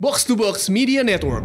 [0.00, 1.44] Box to Box Media Network.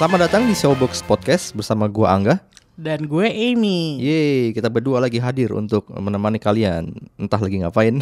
[0.00, 2.40] Selamat datang di Showbox Podcast bersama gua Angga.
[2.76, 4.00] Dan gue Amy.
[4.00, 6.90] Yeay, kita berdua lagi hadir untuk menemani kalian.
[7.20, 8.00] Entah lagi ngapain.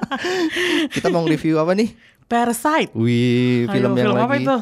[0.94, 1.92] kita mau review apa nih?
[2.30, 2.94] Parasite.
[2.94, 4.56] Wih, Ayo, film yang apa lagi itu?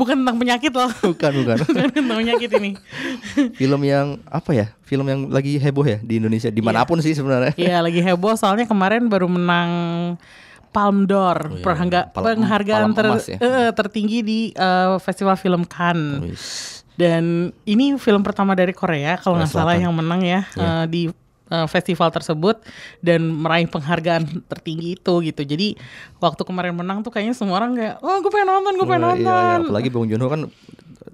[0.00, 0.88] Bukan tentang penyakit loh.
[1.12, 1.56] bukan bukan.
[1.68, 2.70] Bukan tentang penyakit ini.
[3.52, 4.66] film yang apa ya?
[4.88, 7.52] Film yang lagi heboh ya di Indonesia di mana pun sih sebenarnya.
[7.60, 9.70] Iya, lagi heboh soalnya kemarin baru menang
[10.70, 13.38] Palme d'Or, Oh iya, penghargaan ter- ya.
[13.42, 16.22] eh, tertinggi di eh, Festival Film Cannes.
[16.24, 16.79] Wis.
[17.00, 17.24] Dan
[17.64, 20.60] ini film pertama dari Korea kalau nggak salah yang menang ya Iya.
[20.60, 21.02] eh, di
[21.48, 22.60] eh, festival tersebut
[23.00, 25.42] dan meraih penghargaan tertinggi itu gitu.
[25.42, 25.80] Jadi
[26.20, 29.10] waktu kemarin menang tuh kayaknya semua orang kayak, oh gue pengen nonton, gue pengen Wah,
[29.16, 29.32] nonton.
[29.32, 29.64] iya, iya.
[29.64, 30.40] Apalagi Bong Joon-ho kan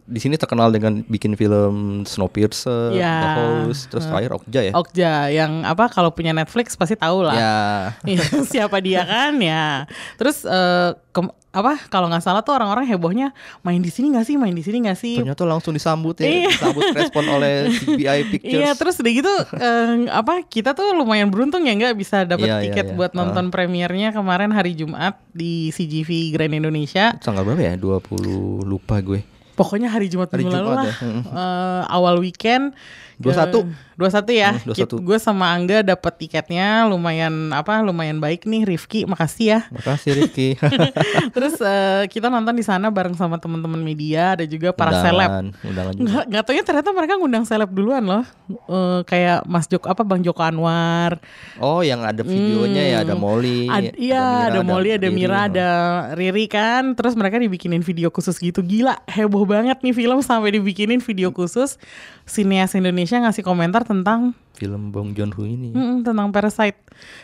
[0.03, 3.15] di sini terkenal dengan bikin film Snowpiercer, Iya.
[3.17, 3.29] The
[3.65, 4.73] Host, terus terakhir Okja ya.
[4.73, 7.35] Okja yang apa kalau punya Netflix pasti tahu lah.
[7.35, 7.57] Ya.
[8.07, 9.87] Iya, siapa dia kan ya.
[10.15, 14.37] Terus eh, kem- apa kalau nggak salah tuh orang-orang hebohnya main di sini nggak sih,
[14.37, 15.17] main di sini nggak sih?
[15.17, 16.53] Ternyata langsung disambut ya, Iya.
[16.53, 18.61] disambut respon oleh CBI Pictures.
[18.61, 22.57] Iya, terus udah gitu eh, apa kita tuh lumayan beruntung ya nggak bisa dapat Iya,
[22.61, 22.95] iya, tiket iya.
[22.95, 27.17] buat nonton premiernya kemarin hari Jumat di CGV Grand Indonesia.
[27.19, 27.75] Tanggal berapa ya?
[27.75, 29.36] 20 lupa gue.
[29.57, 30.87] Pokoknya hari Jumat Hari minggu lalu Jumat lah.
[30.87, 31.01] ya.
[31.25, 32.77] Eh, awal weekend.
[33.17, 33.97] 21.
[33.97, 34.61] Dua satu ya.
[34.61, 35.01] Hmm, 21.
[35.01, 37.81] Gue sama Angga dapat tiketnya lumayan apa?
[37.81, 39.09] Lumayan baik nih Rifki.
[39.09, 39.61] Makasih ya.
[39.73, 40.49] Makasih Rifki.
[41.37, 45.31] Terus eh, kita nonton di sana bareng sama teman-teman media ada juga para seleb.
[45.33, 46.05] Undangan, undangan juga.
[46.05, 48.25] Nggak, nggak taunya ternyata mereka ngundang seleb duluan loh.
[48.53, 51.17] Eh, kayak Mas Joko apa Bang Joko Anwar.
[51.57, 53.65] Oh, yang ada videonya ya ada Molly.
[53.73, 55.17] Ad- iya, ada, Molly, ada Riri.
[55.17, 55.69] Mira, ada
[56.13, 56.93] Riri kan.
[56.93, 58.61] Terus mereka dibikinin video khusus gitu.
[58.61, 61.81] Gila, heboh banget nih film sampai dibikinin video khusus.
[62.27, 65.71] Sineas Indonesia ngasih komentar tentang film Bong Joon Ho ini.
[65.71, 66.81] mm, tentang Parasite.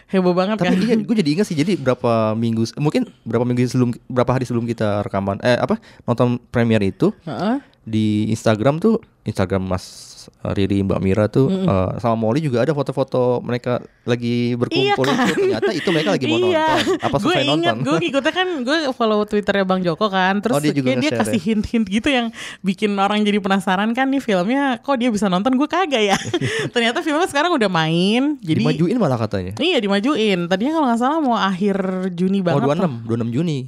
[0.06, 0.78] Heboh banget Tapi kan.
[0.78, 1.56] iya, gue jadi ingat sih.
[1.56, 6.37] Jadi berapa minggu, mungkin berapa minggu sebelum, berapa hari sebelum kita rekaman, eh apa nonton
[6.53, 7.56] premier itu Heeh.
[7.82, 10.12] di Instagram tuh, Instagram Mas
[10.43, 15.27] Riri Mbak Mira tuh eh, sama Molly juga ada foto-foto mereka lagi berkumpul Iya kan?
[15.27, 15.34] itu.
[15.38, 16.66] Ternyata itu mereka lagi mau iya.
[16.75, 16.99] nonton.
[17.00, 17.77] Apa gue ingat, nonton?
[17.83, 21.38] gue ngikutnya kan gue follow twitternya Bang Joko kan, terus Oh, dia juga dia kasih
[21.38, 21.44] ya?
[21.49, 22.27] hint-hint gitu yang
[22.60, 26.19] bikin orang jadi penasaran kan nih filmnya, kok dia bisa nonton gue kagak ya.
[26.75, 29.54] Ternyata filmnya sekarang udah main, jadi Dimajuin malah katanya.
[29.59, 30.47] iya dimajuin.
[30.47, 31.77] Tadinya kalau nggak salah mau akhir
[32.12, 32.91] Juni Mau banget.
[32.91, 33.59] 26, 26 Juni.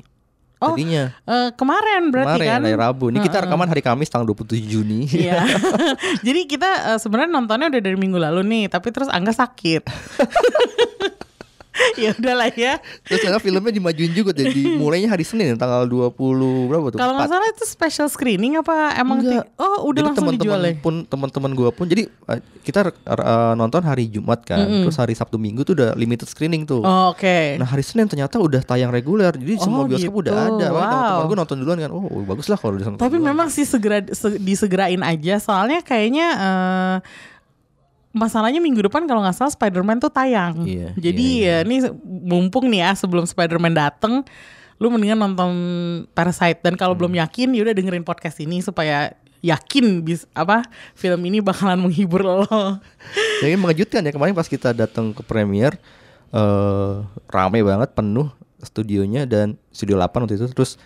[0.64, 1.12] Oh, Tadinya.
[1.28, 2.60] Eh, kemarin berarti Kemarin kan?
[2.64, 3.04] hari Rabu.
[3.12, 5.04] Ini kita rekaman hari Kamis tanggal 27 Juni.
[5.12, 5.44] Iya.
[6.26, 9.82] Jadi kita eh, sebenarnya nontonnya udah dari minggu lalu nih, tapi terus Angga sakit.
[11.98, 12.78] ya udahlah ya.
[13.02, 16.14] Terus ternyata filmnya dimajuin juga jadi mulainya hari Senin tanggal 20
[16.66, 16.98] berapa tuh?
[16.98, 19.50] Kalau nggak salah itu special screening apa emang Enggak.
[19.56, 20.72] Oh, udah Jadi langsung teman-teman dijual ya?
[20.78, 24.62] pun teman-teman gua pun jadi eh, kita eh, nonton hari Jumat kan.
[24.84, 26.80] Terus hari Sabtu Minggu tuh udah limited screening tuh.
[26.80, 27.56] Oh, Oke.
[27.56, 30.22] Nah hari Senin ternyata udah tayang reguler Jadi semua Oh, bioskop gitu.
[30.24, 30.94] udah ada Makanya Wow.
[30.94, 33.28] teman-teman gue nonton duluan kan Oh bagus lah kalau udah Tapi duluan.
[33.28, 36.96] memang sih segera se- disegerain aja soalnya kayaknya eh,
[38.14, 40.62] masalahnya minggu depan kalau nggak salah Spider-Man tuh tayang.
[40.62, 44.22] Iya, Jadi iya, ya ini mumpung nih ya sebelum Spider-Man dateng
[44.78, 45.50] lu mendingan nonton
[46.14, 47.06] Parasite dan kalau Hmm.
[47.06, 50.64] belum yakin ya udah dengerin podcast ini supaya yakin bis apa
[50.96, 52.42] film ini bakalan menghibur lo.
[53.44, 55.74] Jadi mengejutkan ya Kemarin pas kita datang ke premier
[56.30, 56.92] eh
[57.28, 58.30] Rame banget penuh
[58.64, 60.80] studionya Dan studio 8 waktu itu Terus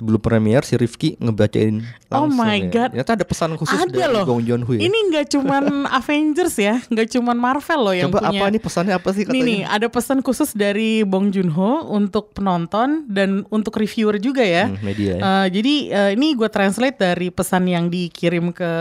[0.00, 2.66] sebelum premier si Rifki ngebacain Oh langsung my ya.
[2.66, 2.88] God.
[2.96, 4.24] Ternyata ada pesan khusus Ada dari loh.
[4.24, 5.64] Bong Joon Ho ya Ini nggak cuman
[6.00, 8.40] Avengers ya, nggak cuman Marvel loh yang Coba punya.
[8.40, 13.04] apa nih pesannya apa sih katanya nih, ada pesan khusus dari Bong Joon-ho untuk penonton
[13.06, 14.66] dan untuk reviewer juga ya.
[14.66, 15.20] Hmm, media ya.
[15.20, 18.72] Eh, jadi eh, ini gue translate dari pesan yang dikirim ke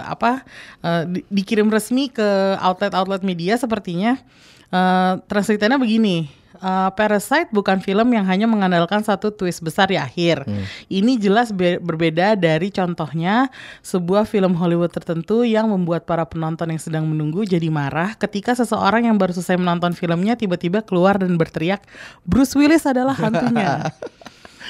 [0.00, 0.44] apa?
[0.78, 4.20] eh, di- dikirim resmi ke outlet-outlet media sepertinya.
[4.68, 6.28] Eh translatannya begini.
[6.58, 10.44] Eh, Parasite bukan film yang hanya mengandalkan satu twist besar di akhir.
[10.90, 13.48] Ini jelas be- berbeda dari contohnya
[13.80, 19.06] sebuah film Hollywood tertentu yang membuat para penonton yang sedang menunggu jadi marah ketika seseorang
[19.06, 21.80] yang baru selesai menonton filmnya tiba-tiba keluar dan berteriak,
[22.26, 23.88] Bruce Willis adalah hantunya.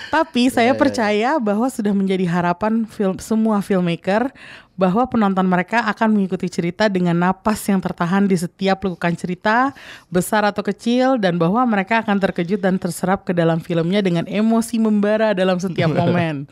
[0.09, 4.33] Tapi saya percaya bahwa sudah menjadi harapan film semua filmmaker
[4.79, 9.75] bahwa penonton mereka akan mengikuti cerita dengan napas yang tertahan di setiap lekukan cerita,
[10.07, 14.79] besar atau kecil, dan bahwa mereka akan terkejut dan terserap ke dalam filmnya dengan emosi
[14.79, 16.47] membara dalam setiap momen.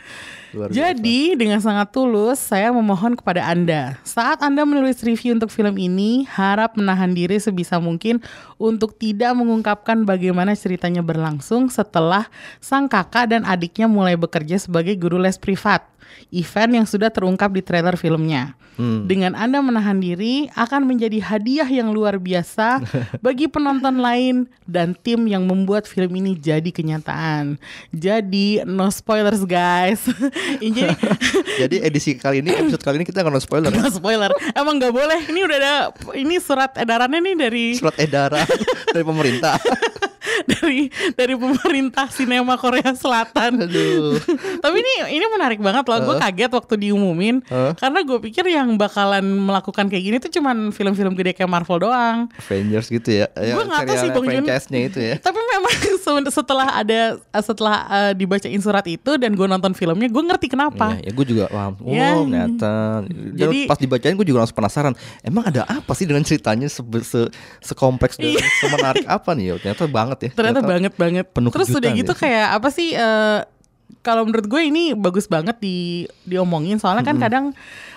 [0.57, 6.25] Jadi dengan sangat tulus saya memohon kepada Anda saat Anda menulis review untuk film ini
[6.25, 8.25] harap menahan diri sebisa mungkin
[8.57, 12.25] untuk tidak mengungkapkan bagaimana ceritanya berlangsung setelah
[12.63, 15.85] sang kakak dan adiknya mulai bekerja sebagai guru les privat.
[16.31, 18.55] Event yang sudah terungkap di trailer filmnya.
[18.77, 22.85] Dengan Anda menahan diri akan menjadi hadiah yang luar biasa
[23.25, 27.57] bagi penonton lain dan tim yang membuat film ini jadi kenyataan.
[27.89, 30.05] Jadi no spoilers guys.
[30.61, 30.93] Jadi
[31.65, 34.29] Jadi edisi kali ini episode kali ini kita nggak no spoiler no spoiler.
[34.53, 35.25] Emang nggak boleh.
[35.25, 35.75] Ini udah ada
[36.13, 38.45] ini surat edarannya nih dari Surat edaran
[38.93, 39.57] dari pemerintah.
[40.53, 43.61] dari dari pemerintah sinema Korea Selatan.
[43.65, 44.19] Aduh.
[44.65, 45.99] Tapi ini ini menarik banget loh.
[46.03, 47.73] Gue kaget waktu diumumin Heeh.
[47.77, 52.27] karena gue pikir yang bakalan melakukan kayak gini tuh cuman film-film gede kayak Marvel doang.
[52.37, 53.27] Avengers gitu ya.
[53.33, 54.45] Gue nggak tahu sih Bong Joon.
[54.77, 55.17] itu ya.
[55.19, 57.01] Tapi memang se- setelah ada
[57.41, 60.97] setelah eh, dibacain surat itu dan gue nonton filmnya, gue ngerti kenapa.
[60.99, 61.73] Iya, ya gue juga paham.
[61.81, 62.13] Oh, Ya.
[62.17, 62.73] ternyata.
[63.07, 64.95] Dan Jadi- pas dibacain gue juga langsung penasaran.
[65.23, 67.21] Emang ada apa sih dengan ceritanya se se
[67.63, 69.45] sekompleks dan semenarik apa nih?
[69.47, 70.29] Ya, ternyata banget ya.
[70.31, 70.37] Iya.
[70.37, 71.27] Ternyata banget banget.
[71.31, 72.19] penuh Terus udah gitu ya.
[72.19, 72.89] kayak apa sih?
[72.97, 73.41] eh,
[74.03, 77.45] kalau menurut gue ini bagus banget di diomongin soalnya kan kadang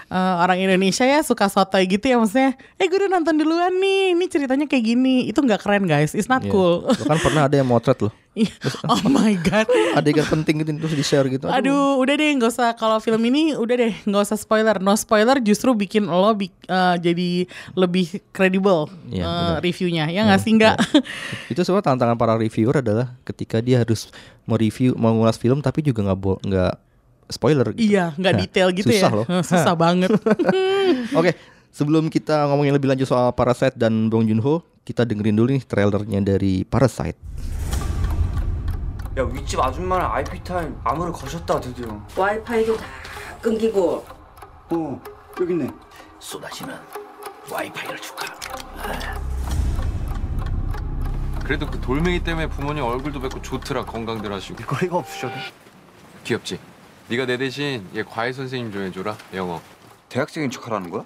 [0.10, 2.52] eh, orang Indonesia ya suka sotoy gitu ya maksudnya.
[2.76, 4.14] Eh gue udah nonton duluan nih.
[4.14, 5.16] Ini ceritanya kayak gini.
[5.26, 6.12] Itu nggak keren guys.
[6.12, 6.50] It's not Iya.
[6.50, 6.90] cool.
[6.90, 8.14] Kan pernah ada yang motret loh.
[8.30, 8.56] Iya.
[8.86, 9.68] oh my god.
[10.00, 11.50] Adegan penting gitu terus di share gitu.
[11.50, 14.78] Aduh, udah deh nggak usah kalau film ini udah deh nggak usah spoiler.
[14.78, 17.30] No spoiler justru bikin lo bi- eh, jadi
[17.74, 19.60] lebih kredibel Iya, eh, benar.
[19.60, 20.06] reviewnya.
[20.08, 20.76] Ya nggak sih nggak?
[21.48, 24.08] Itu semua tantangan para reviewer adalah ketika dia harus
[24.46, 26.74] mereview mengulas film tapi juga nggak nggak
[27.30, 27.94] spoiler gitu.
[27.94, 29.18] iya, nggak detail gitu susah ya.
[29.22, 29.26] loh.
[29.46, 30.10] Susah banget.
[31.14, 31.38] Oke,
[31.70, 36.20] sebelum kita ngomongin lebih lanjut soal Parasite dan Bong Joon-ho, kita dengerin dulu nih trailernya
[36.26, 37.18] dari Parasite.
[39.18, 42.86] 야 윗집 아줌마랑 IP 타임 암호를 거셨다 드디어 와이파이도 다
[43.42, 44.06] 끊기고
[44.70, 45.02] 어
[45.42, 45.68] 여기 있네
[46.20, 46.76] 쏟아지는
[47.52, 48.26] 와이파이를 줄까?
[51.44, 55.34] 그래도 그 돌멩이 때문에 부모님 얼굴도 뵙고 좋더라 건강들 하시고 거리가 없으셔도
[56.24, 56.60] 귀엽지?
[57.10, 59.62] 네가 내 대신 얘 과외 선생님 좀 해줘라 영어
[60.10, 61.04] 대학생인 척하라는 거야?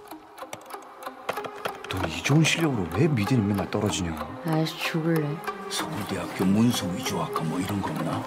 [1.91, 5.27] 넌이 좋은 실력으로 왜 미대는 맨날 떨어지냐 아이씨 죽을래
[5.69, 8.21] 서울대학교 문서 위조학과 뭐 이런 거 없나?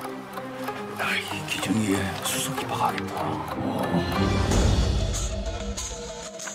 [0.96, 3.76] 나이 기정이에 수석이 박하겠다.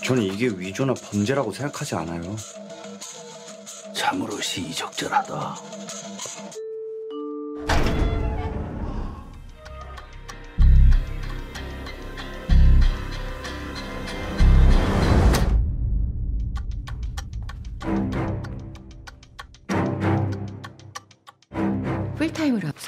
[0.04, 2.36] 저는 이게 위조나 범죄라고 생각하지 않아요
[3.94, 5.56] 참으로 시의적절하다.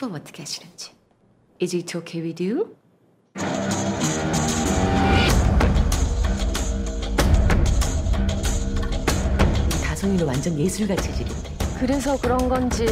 [0.04, 0.92] 수업 어떻게 하시는지
[1.62, 2.76] Is it okay with you?
[9.82, 12.86] 다송이는 완전 예술가 체질인데 그래서 그런 건지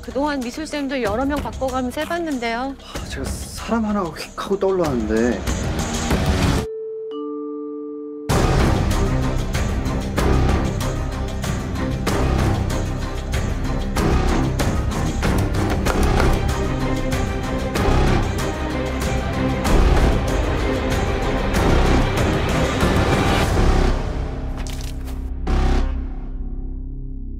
[0.00, 2.76] 그동안 미술쌤도 여러 명 바꿔가면서 해봤는데요.
[3.10, 5.38] 제가 사람 하나가 휙 하고 떠올랐는데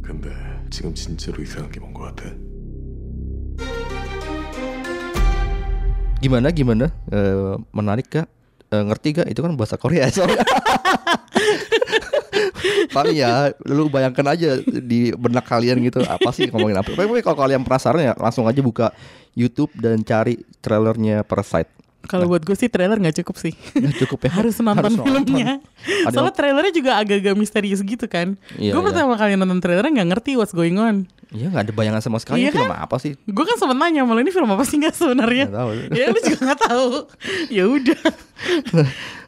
[0.03, 0.31] 근데
[0.69, 2.31] 지금 진짜로 이상한 게 뭔 것 같아?
[6.17, 6.89] Gimana gimana?
[7.13, 8.27] Eh, menarik gak?
[8.73, 9.27] Eh, ngerti gak?
[9.29, 10.41] Itu kan bahasa Korea soalnya.
[12.89, 16.89] Paling ya, lu bayangkan aja di benak kalian gitu apa sih ngomongin apa.
[16.97, 18.89] Tapi kalau kalian penasaran ya langsung aja buka
[19.37, 21.69] YouTube dan cari trailernya Parasite.
[22.10, 23.54] Kalau buat gue sih trailer nggak cukup sih.
[23.78, 24.30] Nah, cukup ya.
[24.42, 25.62] Harus nonton filmnya.
[26.06, 28.34] Ada Soalnya trailernya juga agak-agak misterius gitu kan.
[28.58, 28.86] Iya, gue iya.
[28.90, 31.06] pertama kali nonton trailernya nggak ngerti what's going on.
[31.32, 32.84] Iya nggak ada bayangan sama sekali Iya film kan?
[32.84, 33.16] apa sih?
[33.24, 35.46] Gue kan sempet nanya malah ini film apa sih nggak sebenarnya?
[35.48, 35.70] Nggak tahu.
[35.98, 36.88] ya lu juga nggak tahu.
[37.56, 38.02] ya udah.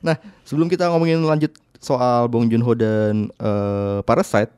[0.04, 4.52] Nah, sebelum kita ngomongin lanjut soal Bong Joon-ho dan eh, Parasite,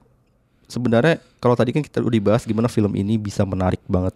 [0.67, 4.15] sebenarnya kalau tadi kan kita udah dibahas gimana film ini bisa menarik banget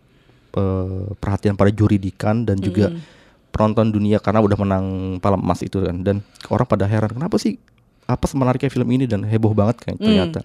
[0.59, 2.90] eh, perhatian para juri di Cannes dan juga
[3.50, 4.85] penonton dunia karena udah menang
[5.19, 6.16] Palem Emas itu kan dan
[6.49, 7.59] orang pada heran kenapa sih
[8.07, 10.42] apa semenariknya film ini dan heboh banget kan ternyata.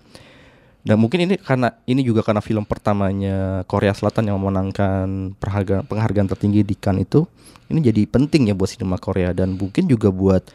[0.86, 6.30] Dan mungkin ini karena ini juga karena film pertamanya Korea Selatan yang memenangkan penghargaan penghargaan
[6.30, 7.26] tertinggi di Cannes itu
[7.74, 10.46] ini jadi penting ya buat sinema Korea dan mungkin juga buat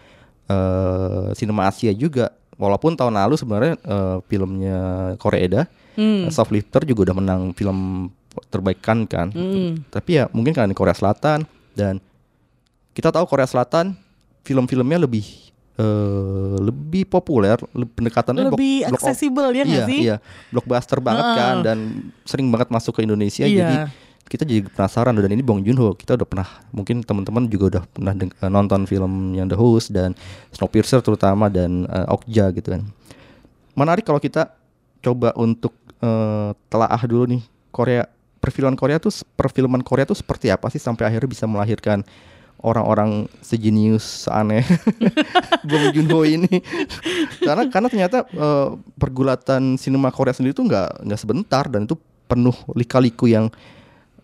[0.46, 2.30] eh sinema Asia juga.
[2.60, 4.78] Walaupun tahun lalu sebenarnya eh, filmnya
[5.18, 5.64] Koreeda,
[5.98, 6.30] Hmm.
[6.30, 8.08] Soft Lifter juga udah menang film
[8.48, 9.34] terbaik kan kan.
[9.34, 9.82] Hmm.
[9.90, 11.98] Tapi ya mungkin karena ini Korea Selatan dan
[12.94, 13.94] kita tahu Korea Selatan
[14.42, 15.24] film-filmnya lebih
[15.78, 20.00] eh, lebih populer, lebih pendekatannya Lebih aksesibel ya nggak iya, sih?
[20.06, 20.16] Iya,
[20.50, 21.38] blockbuster banget Heeh.
[21.38, 21.78] kan dan
[22.26, 23.56] sering banget masuk ke Indonesia Iya.
[23.56, 23.76] jadi
[24.30, 27.82] kita jadi penasaran dan ini Bong Joon Ho kita udah pernah mungkin teman-teman juga udah
[27.90, 30.14] pernah eh, nonton film yang The Host dan
[30.54, 32.86] Snowpiercer terutama dan eh, Okja gitu kan
[33.74, 34.54] menarik kalau kita
[35.02, 37.42] coba untuk eh, telaah dulu nih
[37.74, 38.06] Korea
[38.38, 42.06] perfilman Korea tuh perfilman Korea tuh seperti apa sih sampai akhirnya bisa melahirkan
[42.60, 44.64] orang-orang sejenius seaneh
[45.68, 46.60] Bong Joon Ho ini.
[47.40, 51.96] Karena karena ternyata eh, pergulatan sinema Korea sendiri tuh nggak nggak sebentar dan itu
[52.30, 53.50] penuh lika-liku yang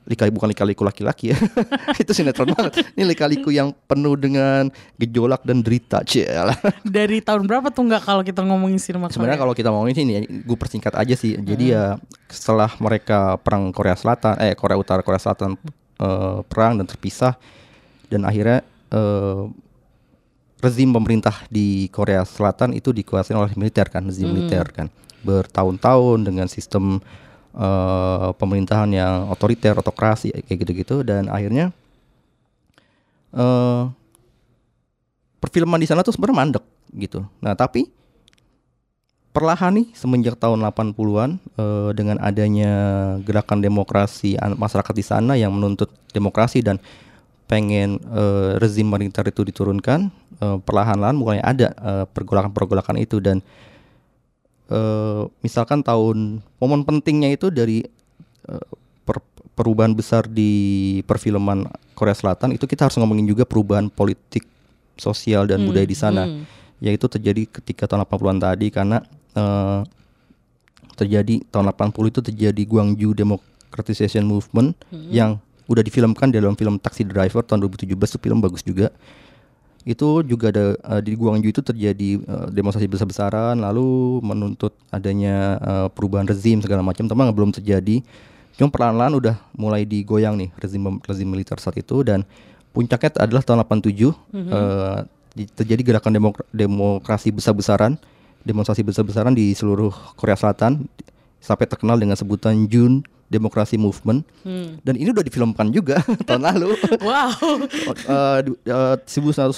[0.06, 1.38] lika bukan lika-liku laki-laki ya.
[2.02, 2.86] Itu sinetron banget.
[2.94, 6.54] Ini lika-liku yang penuh dengan gejolak dan derita Cialah.
[6.86, 10.56] Dari tahun berapa tuh nggak kalau kita ngomongin sinema Sebenarnya kalau kita ngomongin ini, gue
[10.56, 11.34] persingkat aja sih.
[11.34, 11.98] Jadi ya
[12.30, 15.58] setelah mereka perang Korea Selatan, eh Korea Utara Korea Selatan
[15.98, 17.34] eh, perang dan terpisah,
[18.12, 19.42] dan akhirnya eh,
[20.60, 24.88] rezim pemerintah di Korea Selatan itu dikuasai oleh militer kan, rezim militer kan,
[25.22, 26.98] bertahun-tahun dengan sistem
[27.54, 31.74] eh, pemerintahan yang otoriter, otokrasi kayak gitu-gitu, dan akhirnya
[33.36, 33.84] eh
[35.36, 36.64] perfilman di sana tuh sebenarnya mandek
[36.96, 37.22] gitu.
[37.38, 37.86] Nah, tapi
[39.36, 42.72] perlahan nih semenjak tahun 80-an eh, dengan adanya
[43.20, 46.80] gerakan demokrasi masyarakat di sana yang menuntut demokrasi dan
[47.46, 53.18] pengen eh, rezim militer itu diturunkan, eh, perlahan-lahan mulai ada eh, pergolakan-pergolakan itu.
[53.18, 53.38] Dan
[54.68, 57.86] eh, misalkan tahun momen pentingnya itu dari
[58.44, 58.66] eh,
[59.02, 59.24] per-
[59.54, 60.52] perubahan besar di
[61.02, 64.44] perfilman Korea Selatan itu kita harus ngomongin juga perubahan politik
[64.96, 66.24] sosial dan Hmm, budaya di sana.
[66.26, 66.44] hmm.
[66.76, 69.00] yaitu terjadi ketika tahun 80-an tadi karena
[69.32, 69.80] eh,
[70.92, 74.76] terjadi tahun 80 itu terjadi Gwangju Democratization Movement
[75.08, 78.90] yang udah difilmkan dalam film Taxi Driver tahun 2017 itu film bagus juga.
[79.86, 85.88] Itu juga ada eh, di Gwangju itu terjadi eh, demonstrasi besar-besaran lalu menuntut adanya eh,
[85.94, 88.02] perubahan rezim segala macam tapi nggak belum terjadi.
[88.56, 92.26] Cuma perlahan-lahan udah mulai digoyang nih rezim rezim militer saat itu dan
[92.74, 93.86] puncaknya adalah tahun 87
[94.34, 94.98] eh,
[95.36, 97.94] di- terjadi gerakan demok- demokrasi besar-besaran
[98.42, 100.86] demonstrasi besar-besaran di seluruh Korea Selatan
[101.42, 104.78] sampai terkenal dengan sebutan June Democracy Movement Hmm.
[104.80, 107.30] dan ini udah difilmkan juga tahun lalu Wow.
[108.06, 109.50] Eh, du- eh, 1987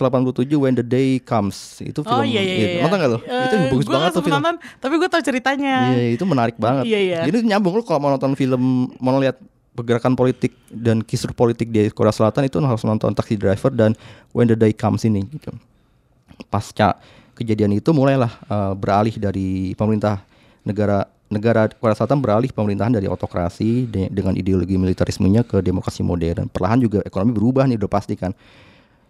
[0.55, 2.67] When the Day Comes itu film Oh iya iya itu.
[2.71, 2.83] iya.
[2.83, 5.77] nonton nggak lo itu Eh, bagus gua banget tuh film Nonton, tapi gue tahu ceritanya.
[5.91, 7.19] Iya itu menarik banget Iya, iya.
[7.23, 8.63] jadi nyambung lu kalau mau nonton film
[8.97, 9.37] mau lihat
[9.71, 13.95] pergerakan politik dan kisruh politik di Korea Selatan itu harus nonton Taxi Driver dan
[14.31, 15.53] When the Day Comes ini gitu
[16.45, 16.99] pasca
[17.33, 20.23] kejadian itu mulailah eh, beralih dari pemerintah
[20.63, 26.49] negara negara Korea Selatan beralih pemerintahan dari otokrasi de- dengan ideologi militerismenya ke demokrasi modern.
[26.49, 28.32] Perlahan juga ekonomi berubah nih udah pasti kan.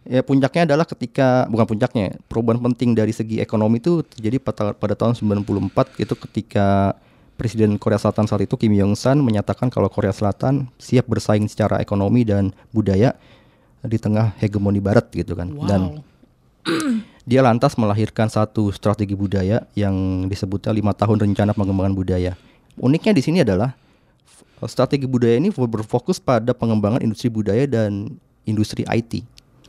[0.08, 4.94] Ya puncaknya adalah ketika bukan puncaknya, perubahan penting dari segi ekonomi itu terjadi pada, pada
[4.96, 6.96] tahun 94 itu ketika
[7.38, 11.78] Presiden Korea Selatan saat itu Kim Jong Sun menyatakan kalau Korea Selatan siap bersaing secara
[11.78, 13.14] ekonomi dan budaya
[13.86, 15.54] di tengah hegemoni barat gitu kan.
[15.54, 16.02] Dan
[17.28, 19.92] dia lantas melahirkan satu strategi budaya yang
[20.24, 22.32] disebutnya lima tahun rencana pengembangan budaya.
[22.80, 23.76] Uniknya di sini adalah
[24.24, 28.16] f- strategi budaya ini berfokus pada pengembangan industri budaya dan
[28.48, 29.28] industri IT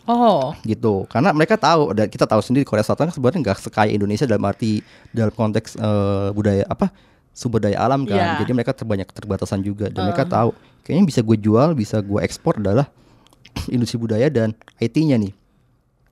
[0.09, 0.57] Oh.
[0.65, 1.05] gitu.
[1.05, 4.41] Karena mereka tahu dan kita tahu sendiri Korea Selatan kan sebenarnya nggak sekaya Indonesia dalam
[4.41, 4.81] arti
[5.13, 6.89] dalam konteks eh, budaya apa
[7.29, 8.17] sumber daya alam kan.
[8.17, 8.41] Iya.
[8.41, 10.49] Jadi mereka terbanyak keterbatasan juga dan mereka tahu
[10.81, 12.89] kayaknya bisa gue jual, bisa gue ekspor adalah
[13.75, 15.29] industri budaya dan IT-nya nih.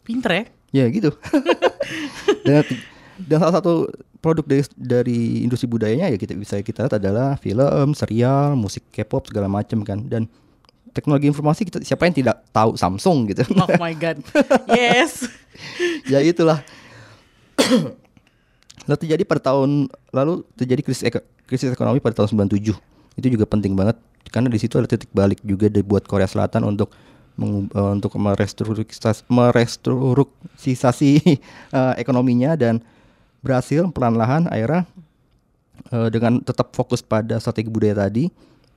[0.05, 0.43] Pinter ya?
[0.75, 1.15] Ya gitu.
[2.47, 2.63] dan,
[3.23, 3.87] dan salah satu
[4.19, 9.29] produk dari dari industri budayanya ya kita bisa kita lihat adalah film, serial, musik K-pop
[9.31, 10.03] segala macam kan.
[10.03, 10.27] Dan
[10.91, 13.45] teknologi informasi kita siapa yang tidak tahu Samsung gitu.
[13.61, 14.17] Oh my god.
[14.73, 15.29] Yes.
[16.11, 16.65] ya itulah.
[18.87, 22.71] Lalu terjadi pada tahun lalu terjadi krisis eko- krisis ekonomi pada tahun 97.
[23.19, 23.99] Itu juga penting banget
[24.31, 26.91] karena di situ ada titik balik juga dibuat Korea Selatan untuk
[27.37, 31.11] mengu- eh, untuk merestrukturisasi merestrukturisasi
[31.77, 32.81] eh, ekonominya dan
[33.45, 34.83] berhasil pelan-lahan akhirnya
[35.93, 38.27] eh, dengan tetap fokus pada strategi budaya tadi,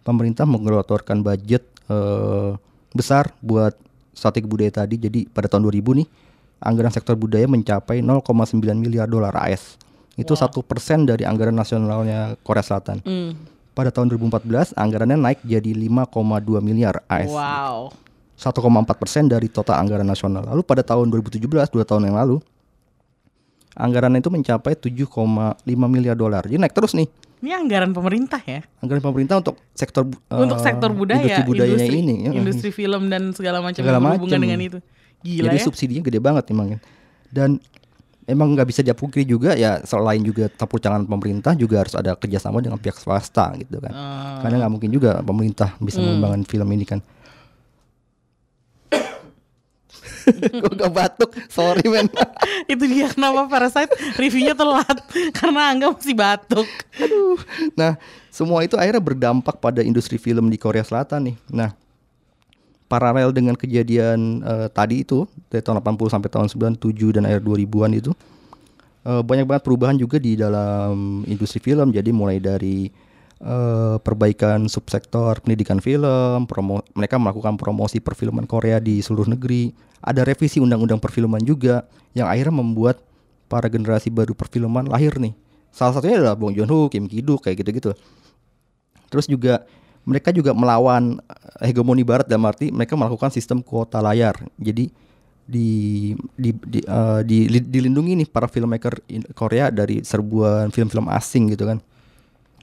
[0.05, 2.55] pemerintah menggelontorkan budget eh,
[2.95, 3.75] besar buat
[4.15, 5.01] strategi budaya tadi.
[5.01, 6.09] Jadi pada tahun 2000 nih
[6.61, 9.81] anggaran sektor budaya mencapai 0,9 miliar dolar AS.
[10.21, 13.01] Itu satu persen dari anggaran nasionalnya Korea Selatan.
[13.01, 13.33] Hmm.
[13.73, 17.33] Pada tahun 2014 anggarannya naik jadi 5,2 miliar AS.
[17.33, 17.97] Wow.
[18.41, 18.57] 1,4
[18.97, 20.41] persen dari total anggaran nasional.
[20.43, 22.41] Lalu pada tahun 2017, dua tahun yang lalu,
[23.73, 25.05] anggarannya itu mencapai 7,5
[25.87, 26.43] miliar dolar.
[26.43, 27.07] Jadi naik terus nih
[27.41, 28.61] Ini anggaran pemerintah ya.
[28.81, 32.15] anggaran pemerintah untuk sektor bu- untuk sektor budaya, industri budayanya industri, ini.
[32.19, 32.31] ya.
[32.35, 34.79] industri film dan segala macam Segala yang berhubungan dengan itu.
[35.21, 35.65] Gila Jadi ya.
[35.65, 36.79] subsidinya gede banget emang ya.
[37.29, 37.57] Dan
[38.25, 42.61] emang nggak bisa dipungkiri juga ya selain juga campur tangan pemerintah juga harus ada kerjasama
[42.61, 43.89] dengan pihak swasta gitu kan.
[43.91, 44.41] Ah.
[44.41, 46.13] Karena nggak mungkin juga pemerintah bisa Hmm.
[46.13, 47.01] mengembangkan film ini kan.
[50.63, 52.07] Gue gak batuk, sorry men.
[52.73, 54.99] itu dia kenapa Parasite reviewnya telat
[55.39, 56.69] karena Angga masih batuk.
[57.75, 61.37] Nah, semua itu akhirnya berdampak pada industri film di Korea Selatan nih.
[61.51, 61.71] Nah,
[62.91, 67.93] paralel dengan kejadian eh, tadi itu dari tahun 80 sampai tahun 97 dan akhir 2000-an
[67.95, 68.11] itu
[69.07, 71.95] eh, banyak banget perubahan juga di dalam industri film.
[71.95, 73.10] Jadi mulai dari
[73.41, 79.73] eh, perbaikan subsektor pendidikan film, promo, mereka melakukan promosi perfilman Korea di seluruh negeri.
[80.01, 81.85] Ada revisi undang-undang perfilman juga
[82.17, 83.05] yang akhirnya membuat
[83.51, 85.37] para generasi baru perfilman lahir nih.
[85.71, 87.93] Salah satunya adalah Bong Joon-ho, Kim Ki-duk kayak gitu-gitu.
[89.11, 89.67] Terus juga
[90.09, 91.21] mereka juga melawan
[91.61, 94.39] hegemoni barat dalam arti mereka melakukan sistem kuota layar.
[94.57, 94.89] Jadi
[95.51, 95.69] di
[96.39, 99.03] di, di, eh, di- li- dilindungi nih para filmmaker
[99.35, 101.83] Korea dari serbuan film-film asing gitu kan.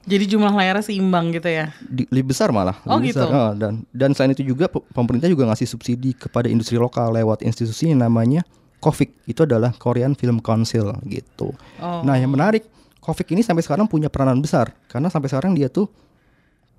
[0.08, 1.68] Jadi jumlah layarnya seimbang gitu ya.
[1.84, 2.80] Di- lebih besar malah.
[2.88, 3.20] Oh, lebih gitu.
[3.20, 3.28] besar.
[3.28, 7.44] Oh, dan dan selain itu juga pe- pemerintah juga ngasih subsidi kepada industri lokal lewat
[7.44, 8.40] institusi yang namanya
[8.80, 9.28] KOFIC.
[9.28, 11.52] Itu adalah Korean Film Council gitu.
[11.76, 12.00] Oh.
[12.00, 12.64] Nah, yang menarik,
[13.04, 15.88] KOFIC ini sampai sekarang punya peranan besar karena sampai sekarang dia tuh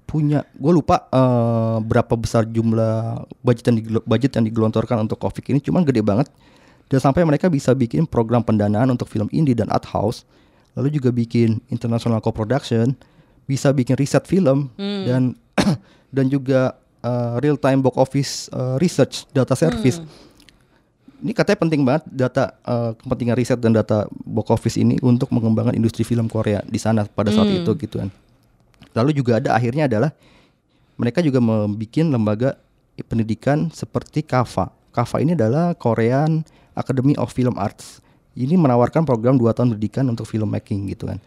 [0.05, 5.53] punya gue lupa eh, berapa besar jumlah budget yang digelo- budget yang digelontorkan untuk KOFIC
[5.53, 6.25] ini cuman gede banget
[6.89, 10.25] dan sampai mereka bisa bikin program pendanaan untuk film indie dan art house
[10.73, 12.97] lalu juga bikin international co-production
[13.49, 15.03] bisa bikin riset film Hmm.
[15.09, 15.21] dan
[16.15, 16.77] dan juga
[17.39, 20.03] real time box office eh, research data service
[21.19, 25.75] ini katanya penting banget data eh, kepentingan riset dan data box office ini untuk mengembangkan
[25.75, 27.65] industri film Korea di sana pada saat Hmm.
[27.65, 28.09] itu gitu kan.
[28.95, 30.11] Lalu juga ada akhirnya adalah
[30.95, 32.49] mereka juga membuat lembaga
[33.07, 34.71] pendidikan seperti KAFA.
[34.91, 36.43] KAFA ini adalah Korean
[36.75, 38.03] Academy of Film Arts.
[38.35, 41.19] Ini menawarkan program 2 tahun pendidikan untuk filmmaking gitu kan.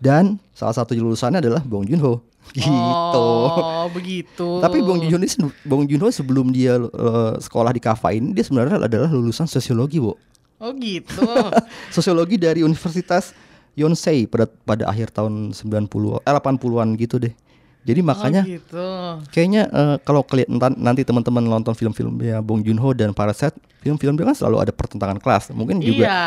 [0.00, 2.24] Dan salah satu lulusannya adalah Bong Joon-ho.
[2.50, 2.72] Gitu.
[3.14, 4.58] Oh, begitu.
[4.58, 5.28] Tapi Bong Joon-ho ini
[5.62, 10.16] Bong Joon-ho sebelum dia eh, sekolah di KAFA ini dia sebenarnya adalah lulusan sosiologi, Bu.
[10.60, 11.24] Oh gitu.
[11.94, 13.32] Sosiologi dari Universitas
[13.72, 15.88] Yonsei pada pada akhir tahun 90
[16.20, 17.32] eh 80-an gitu deh.
[17.80, 18.86] Jadi makanya oh, gitu.
[19.32, 24.36] kayaknya eh, kalau kalian nanti teman-teman nonton film-filmnya Bong Joon-ho dan Parasite, film-film dia kan
[24.36, 25.48] selalu ada pertentangan kelas.
[25.56, 26.24] Mungkin juga Iya.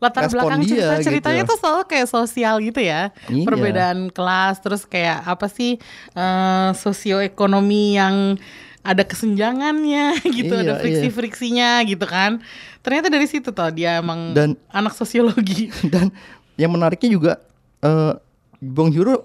[0.00, 1.50] Latar respon belakang dia cerita ceritanya gitu.
[1.52, 3.12] tuh selalu kayak sosial gitu ya.
[3.28, 3.44] Iya.
[3.44, 5.76] Perbedaan kelas terus kayak apa sih
[6.16, 8.40] eh, sosioekonomi yang
[8.80, 10.80] ada kesenjangannya gitu, Iya, ada iya.
[10.80, 12.40] friksi-friksinya gitu kan.
[12.80, 15.68] Ternyata dari situ tuh dia emang Dan- anak sosiologi.
[15.92, 16.08] dan
[16.56, 17.32] yang menariknya juga
[17.80, 18.16] eh
[18.56, 19.24] Bong Joon-ho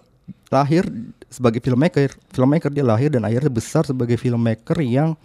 [0.51, 0.83] lahir
[1.27, 2.11] sebagai filmmaker.
[2.31, 5.15] Filmmaker dia lahir dan akhirnya besar sebagai filmmaker yang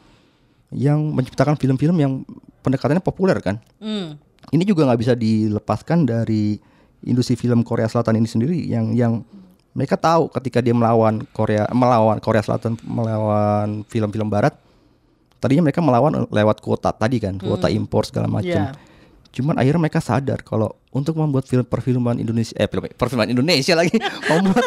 [0.71, 2.13] yang menciptakan film-film yang
[2.63, 3.59] pendekatannya populer kan.
[3.83, 4.15] Hmm.
[4.51, 6.59] Ini juga nggak bisa dilepaskan dari
[7.07, 9.23] industri film Korea Selatan ini sendiri yang yang
[9.73, 14.59] mereka tahu ketika dia melawan Korea melawan Korea Selatan melawan film-film Barat
[15.41, 18.51] tadinya mereka melawan lewat kuota tadi kan kuota impor segala macam.
[18.51, 18.77] Iya.
[19.31, 23.95] cuman akhirnya mereka sadar kalau untuk membuat film perfilman Indonesia eh film perfilman Indonesia lagi
[24.31, 24.67] membuat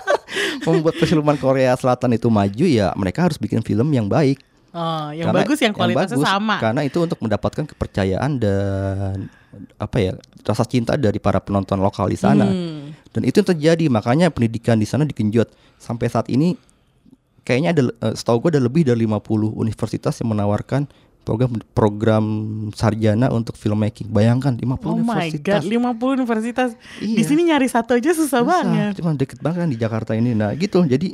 [0.66, 5.28] membuat perfilman Korea Selatan itu maju ya mereka harus bikin film yang baik Oh, yang
[5.28, 6.56] karena- bagus yang kualitasnya bagus, sama.
[6.56, 9.28] Karena itu untuk mendapatkan kepercayaan dan
[9.76, 12.48] apa ya rasa cinta dari para penonton lokal di sana.
[12.48, 12.96] Hmm.
[13.12, 16.56] Dan itu yang terjadi makanya pendidikan di sana digenjot sampai saat ini
[17.44, 19.20] kayaknya ada eh, setahu gue ada lebih dari 50
[19.52, 20.88] universitas yang menawarkan
[21.22, 22.24] program program
[22.72, 24.08] sarjana untuk filmmaking.
[24.08, 25.44] Bayangkan 50 Oh my universitas.
[25.44, 26.70] god, 50 universitas.
[26.96, 27.28] Di Iya.
[27.28, 28.92] sini nyari satu aja susah, Susah, banget.
[28.98, 30.32] Cuma deket banget kan di Jakarta ini.
[30.32, 30.82] Nah gitu.
[30.82, 31.12] Jadi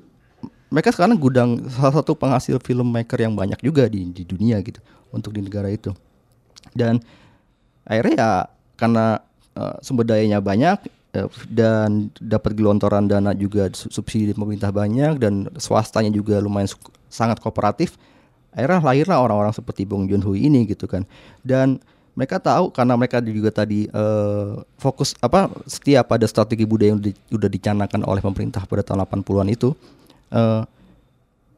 [0.68, 4.80] mereka sekarang gudang salah satu penghasil filmmaker yang banyak juga di di dunia gitu
[5.12, 5.92] untuk di negara itu.
[6.76, 7.00] Dan
[7.88, 8.30] akhirnya ya
[8.76, 9.06] karena
[9.56, 10.76] eh, sumber dayanya banyak
[11.16, 16.68] eh, dan dapat gelontoran dana juga su- subsidi pemerintah banyak dan swastanya juga lumayan
[17.08, 17.96] sangat kooperatif.
[18.52, 21.08] Akhirnya lahirlah orang-orang seperti Bong Joon Ho ini gitu kan.
[21.40, 21.80] Dan
[22.18, 27.16] mereka tahu karena mereka juga tadi eh, fokus apa setia pada strategi budaya yang di-
[27.32, 29.72] udah dicanangkan oleh pemerintah pada tahun 80-an itu
[30.30, 30.62] eh,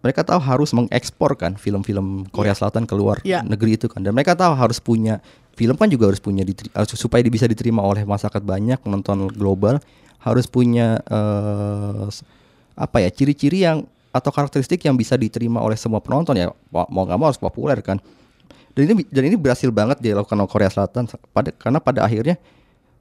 [0.01, 3.45] mereka tahu harus mengekspor kan film-film Korea Selatan keluar Iya.
[3.45, 4.01] negeri itu kan.
[4.01, 5.21] Dan mereka tahu harus punya
[5.53, 9.77] film kan juga harus punya diteri- harus- supaya bisa diterima oleh masyarakat banyak penonton global
[10.19, 11.01] harus punya
[12.09, 12.25] s-
[12.73, 16.49] apa ya ciri-ciri yang atau karakteristik yang bisa diterima oleh semua penonton ya.
[16.73, 18.01] Mau nggak mau harus populer kan.
[18.73, 22.41] Dan ini dan ini berhasil banget dilakukan oleh Korea Selatan pada karena pada akhirnya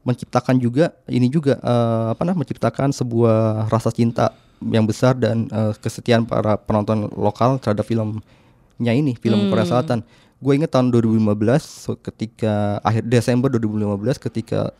[0.03, 5.71] menciptakan juga ini juga eh, apa namanya menciptakan sebuah rasa cinta yang besar dan eh,
[5.75, 8.21] kesetiaan para penonton lokal terhadap filmnya
[8.91, 10.03] ini film Korea Selatan.
[10.37, 14.71] Gue inget tahun 2015 so ketika akhir Desember 2015 ketika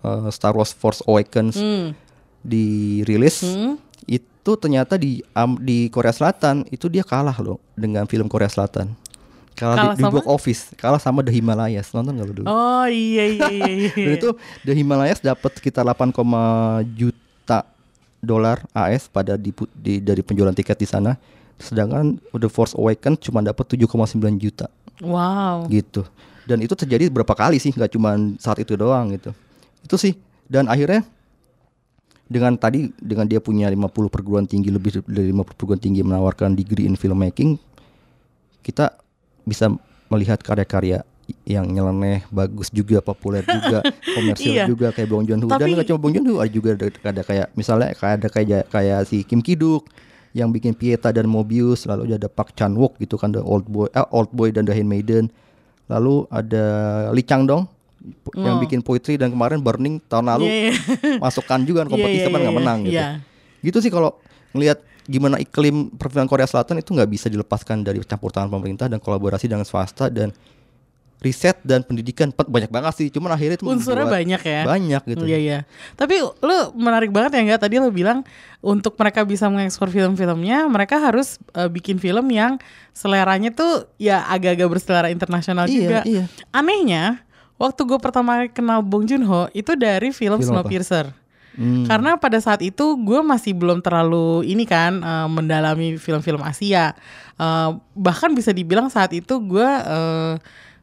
[0.00, 1.94] eh, Star Wars Force Awakens Hmm.
[2.40, 3.42] dirilis
[4.06, 8.94] itu ternyata di am- di Korea Selatan itu dia kalah loh dengan film Korea Selatan.
[9.56, 11.88] Kalah, Kalah di, di box office, kalah sama The Himalayas.
[11.90, 12.46] Nonton gak lo dulu?
[12.46, 13.66] Oh iya iya iya.
[13.72, 13.90] iya.
[14.04, 14.30] Dan itu
[14.62, 16.12] The Himalayas dapat sekitar 8,
[16.92, 17.16] juta
[18.20, 21.14] dolar AS pada di, di- dari penjualan tiket di sana.
[21.56, 24.68] Sedangkan The Force Awakens cuma dapat 7,9 juta
[25.00, 25.64] wow.
[25.72, 26.04] gitu.
[26.46, 29.34] Dan itu terjadi berapa kali sih, nggak cuma saat itu doang gitu.
[29.82, 30.14] Itu sih.
[30.46, 31.02] Dan akhirnya
[32.26, 36.86] dengan tadi dengan dia punya 50 perguruan tinggi lebih dari 50 perguruan tinggi menawarkan degree
[36.86, 37.58] in filmmaking,
[38.62, 38.94] kita
[39.46, 39.70] bisa
[40.06, 41.02] melihat karya-karya
[41.42, 43.82] yang nyeleneh, bagus juga, populer juga,
[44.14, 44.64] komersil Iya.
[44.66, 45.48] juga kayak Bong Joon Ho.
[45.48, 48.28] Dan Tapi- nggak cuma Bong Joon Ho, ada juga ada, ada kayak misalnya kayak ada
[48.28, 49.86] kayak kayak si Kim Ki-duk
[50.30, 53.88] yang bikin Pieta dan Mobius, lalu ada Park Chan Wook gitu kan The Old Boy,
[53.88, 55.32] eh, Old Boy dan The Handmaiden.
[55.86, 56.64] Lalu ada
[57.10, 57.66] Lee Chang Dong
[58.36, 58.60] yang Oh.
[58.60, 60.72] bikin Poetry dan kemarin Burning tahun lalu Iya, iya.
[61.24, 62.92] masukkan juga kan Iya, kompetisi iya, tapi nggak iya, menang gitu.
[62.92, 63.06] iya.
[63.60, 64.14] Gitu sih kalau
[64.50, 68.98] ngelihat gimana iklim perfilman Korea Selatan itu nggak bisa dilepaskan dari campur tangan pemerintah dan
[68.98, 70.34] kolaborasi dengan swasta dan
[71.16, 73.08] riset dan pendidikan banyak banget sih.
[73.08, 74.62] Cuman akhirnya itu Unsurnya banyak ya.
[74.68, 75.24] Banyak gitu.
[75.24, 75.58] Iya iya.
[75.96, 78.20] Tapi lu menarik banget ya enggak tadi lu bilang
[78.60, 82.60] untuk mereka bisa mengekspor film-filmnya, mereka harus eh, bikin film yang
[82.92, 86.00] seleranya tuh ya agak-agak berselera internasional Iya, juga.
[86.04, 86.24] iya.
[86.52, 87.24] Anehnya,
[87.56, 90.64] waktu gue pertama kenal Bong Joon Ho itu dari film, Film apa?
[90.68, 91.12] Snowpiercer.
[91.56, 91.88] Hmm.
[91.88, 96.92] Karena pada saat itu gue masih belum terlalu ini kan eh, mendalami film-film Asia.
[97.40, 100.34] Eh, bahkan bisa dibilang saat itu gue eh,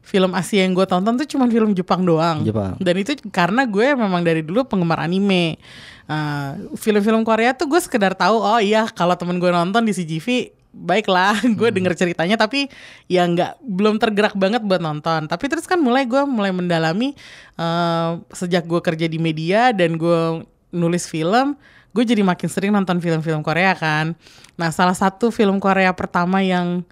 [0.04, 2.44] film Asia yang gue tonton tuh cuma film Jepang doang.
[2.44, 2.76] Jepang.
[2.76, 5.56] Dan itu karena gue memang dari dulu penggemar anime.
[6.04, 10.52] Eh, film-film Korea tuh gue sekedar tahu oh iya kalau temen gue nonton di CGV
[10.68, 12.68] baiklah gue denger ceritanya tapi
[13.08, 17.16] ya nggak belum tergerak banget buat nonton tapi terus kan mulai gue mulai mendalami
[17.56, 20.44] eh, sejak gue kerja di media dan gue
[20.76, 21.56] nulis film
[21.96, 24.12] gue jadi makin sering nonton film-film Korea kan
[24.60, 26.84] nah salah satu film Korea pertama yang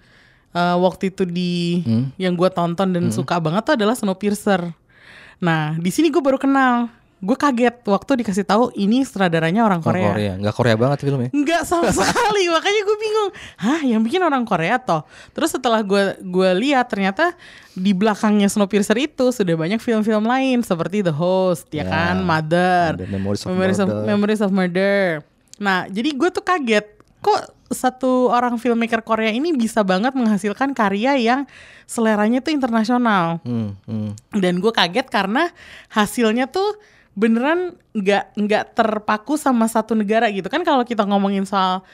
[0.53, 1.81] eh, waktu itu di
[2.15, 4.71] yang gue tonton dan suka banget tuh adalah Snowpiercer
[5.37, 6.87] nah di sini gue baru kenal
[7.23, 10.11] gue kaget waktu dikasih tahu ini sutradaranya orang Korea.
[10.11, 10.33] Korea.
[10.35, 11.31] Nggak Korea banget filmnya.
[11.31, 13.29] Enggak sama sekali, makanya gue bingung.
[13.63, 15.07] Hah, yang bikin orang Korea toh.
[15.31, 17.31] Terus setelah gue gue lihat ternyata
[17.79, 22.99] di belakangnya Snowpiercer itu sudah banyak film-film lain seperti The Host, ya, Ya, kan, Mother,
[23.07, 23.87] Memories of Memories of.
[24.03, 25.23] Memories of Murder.
[25.63, 26.91] Nah, jadi gue tuh kaget
[27.23, 27.41] kok
[27.73, 31.49] satu orang filmmaker Korea ini bisa banget menghasilkan karya yang
[31.89, 33.43] seleranya tuh internasional.
[33.43, 34.39] Hmm, hmm.
[34.39, 35.51] dan gue kaget karena
[35.91, 36.77] hasilnya tuh
[37.13, 40.49] beneran nggak nggak terpaku sama satu negara gitu.
[40.49, 41.85] Kan kalau kita ngomongin soal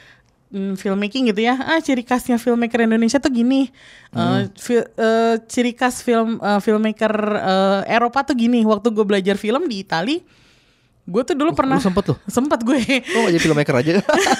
[0.53, 3.67] mm, filmmaking gitu ya ah ciri khasnya filmmaker Indonesia tuh gini.
[4.15, 8.63] Eh, fi- eh, ciri khas film eh, filmmaker eh, Eropa tuh gini.
[8.63, 10.38] Waktu gue belajar film di Itali
[11.09, 12.17] gue tuh dulu pernah lu sempet tuh?
[12.29, 12.77] sempet gue
[13.17, 13.91] Oh nggak jadi filmmaker aja.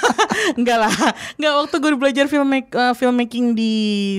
[0.59, 0.93] Enggak lah,
[1.35, 3.73] enggak waktu gue belajar filmmake, eh, filmmaking di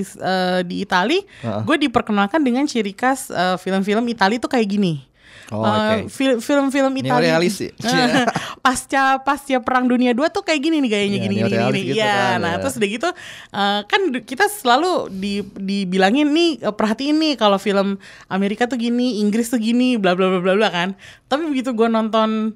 [0.04, 1.62] eh, di Itali, Heeh.
[1.64, 5.10] gue diperkenalkan dengan ciri khas eh, film-film Itali tuh kayak gini.
[5.50, 5.94] Oh, Eh, oke.
[6.08, 7.70] fil- film-film Itali Neorealis sih.
[7.82, 8.22] Eh,
[8.58, 11.80] pasca pasca perang dunia 2 tuh kayak gini nih gayanya Iya, gini gini gini.
[11.84, 12.58] gitu Iya, kan, nah ya.
[12.58, 13.08] terus udah gitu
[13.50, 19.18] eh, kan kita selalu di dibilangin nih eh, perhatiin nih kalau film Amerika tuh gini,
[19.18, 20.94] Inggris tuh gini, bla bla bla bla bla kan.
[21.26, 22.54] Tapi begitu gue nonton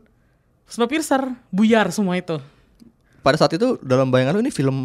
[0.65, 2.41] Snowpiercer, buyar semua itu.
[3.21, 4.77] Pada saat itu dalam bayangan lu ini film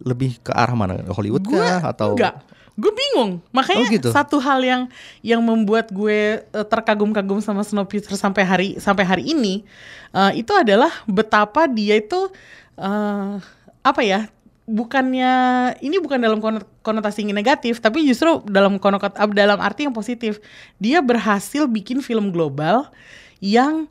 [0.00, 1.02] lebih ke arah mana?
[1.06, 2.42] Hollywood kah atau enggak
[2.76, 4.08] gue bingung makanya Oh, gitu?
[4.12, 4.82] satu hal yang
[5.24, 9.64] yang membuat gue eh, terkagum-kagum sama Snowpiercer sampai hari sampai hari ini
[10.12, 12.28] eh, itu adalah betapa dia itu
[12.76, 13.32] eh,
[13.80, 14.28] apa ya
[14.66, 15.32] bukannya
[15.78, 20.42] ini bukan dalam kono- konotasi yang negatif tapi justru dalam konot dalam arti yang positif
[20.82, 22.90] dia berhasil bikin film global
[23.38, 23.86] yang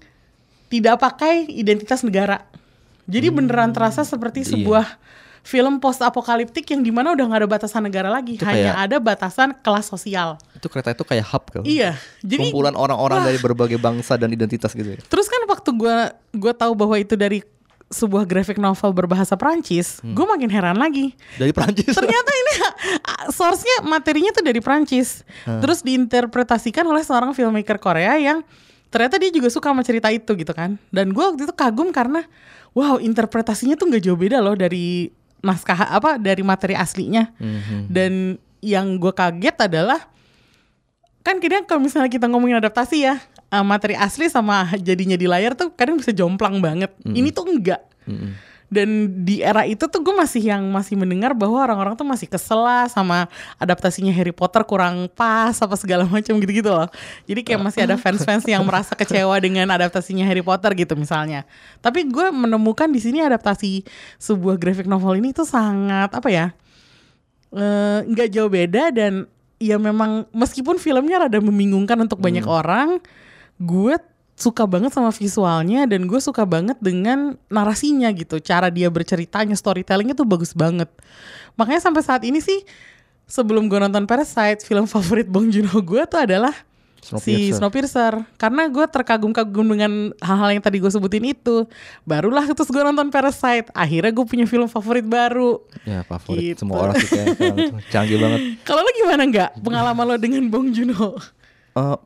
[0.68, 2.44] tidak pakai identitas negara
[3.08, 4.52] jadi beneran terasa seperti iya.
[5.46, 8.78] Film post apokaliptik yang di mana udah nggak ada batasan negara lagi, Itu hanya kayak-
[8.84, 10.42] ada batasan kelas sosial.
[10.52, 11.62] itu kereta itu kayak hub kan?
[11.62, 15.00] Iya, jadi Kumpulan orang-orang dari berbagai bangsa dan identitas gitu ya.
[15.06, 15.96] terus kan waktu gua
[16.32, 17.46] gua tahu bahwa itu dari
[17.86, 20.18] sebuah graphic novel berbahasa Prancis, Hmm.
[20.18, 21.14] gue makin heran lagi.
[21.36, 21.94] Dari Prancis.
[21.94, 22.54] Ternyata ini
[23.38, 25.22] source-nya materinya tuh dari Prancis.
[25.46, 28.42] Terus diinterpretasikan oleh seorang filmmaker Korea yang
[28.90, 30.82] ternyata dia juga suka sama cerita itu gitu kan.
[30.90, 32.26] Dan gue waktu itu kagum karena
[32.74, 35.14] wow interpretasinya tuh nggak jauh beda loh dari
[35.46, 37.30] naskah apa dari materi aslinya.
[37.38, 37.86] Mhm.
[37.86, 40.02] Dan yang gue kaget adalah
[41.22, 43.22] kan kira kalau misalnya kita ngomongin adaptasi ya,
[43.54, 46.90] uh, materi asli sama jadinya di layar tuh kadang bisa jomplang banget.
[47.06, 47.82] Ini tuh enggak.
[48.66, 52.60] Dan di era itu tuh gue masih yang masih mendengar bahwa orang-orang tuh masih kesel
[52.66, 53.30] lah sama
[53.62, 56.90] adaptasinya Harry Potter kurang pas apa segala macam gitu-gitu loh.
[57.30, 61.46] Jadi kayak masih ada fans-fans yang merasa kecewa dengan adaptasinya Harry Potter gitu misalnya.
[61.80, 63.86] Tapi gue menemukan di sini adaptasi
[64.18, 66.48] sebuah graphic novel ini tuh sangat apa ya?
[67.56, 69.26] eh, nggak jauh beda dan
[69.58, 73.00] ya memang meskipun filmnya rada membingungkan untuk banyak orang,
[73.58, 73.96] gue
[74.36, 78.44] suka banget sama visualnya dan gue suka banget dengan narasinya gitu.
[78.44, 80.92] Cara dia berceritanya, storytellingnya tuh bagus banget.
[81.56, 82.62] Makanya sampai saat ini sih
[83.26, 86.52] sebelum gue nonton Parasite, film favorit Bong Joon-ho gue tuh adalah
[87.00, 87.54] si Snowpiercer.
[87.62, 88.14] Snowpiercer.
[88.36, 91.64] Karena gue terkagum-kagum dengan hal-hal yang tadi gue sebutin itu.
[92.04, 93.72] Barulah terus gue nonton Parasite.
[93.72, 95.64] Akhirnya gue punya film favorit baru.
[95.88, 96.66] Ya favorit Gitu.
[96.66, 97.38] semua orang sih kayak
[97.94, 98.40] canggih banget.
[98.66, 101.14] Kalau lo gimana nggak pengalaman lo dengan Bong Joon-ho?
[101.78, 101.98] Eh,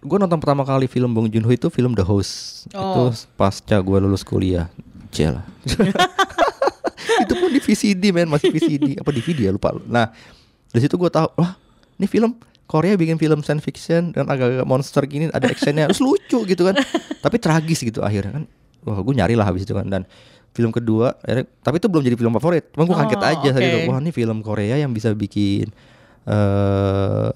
[0.00, 2.64] gue nonton pertama kali film Bong Joon Ho itu film The Host.
[2.66, 3.12] Itu Oh.
[3.36, 4.72] pasca gue lulus kuliah.
[5.10, 5.36] Cel.
[7.22, 9.76] itu pun di VCD men masih VCD apa DVD ya lupa.
[9.82, 10.08] Nah
[10.68, 11.58] dari situ gue tahu wah
[11.96, 12.32] ini film
[12.64, 16.78] Korea bikin film science fiction dan agak-agak monster gini ada actionnya terus lucu gitu kan
[17.18, 18.44] tapi tragis gitu akhirnya kan
[18.86, 20.06] wah gue nyari lah habis itu kan dan
[20.50, 21.18] film kedua
[21.60, 23.74] tapi itu belum jadi film favorit cuma gue Oh, kaget aja tadi oke.
[23.74, 25.74] tuh, wah ini film Korea yang bisa bikin
[26.24, 27.30] eh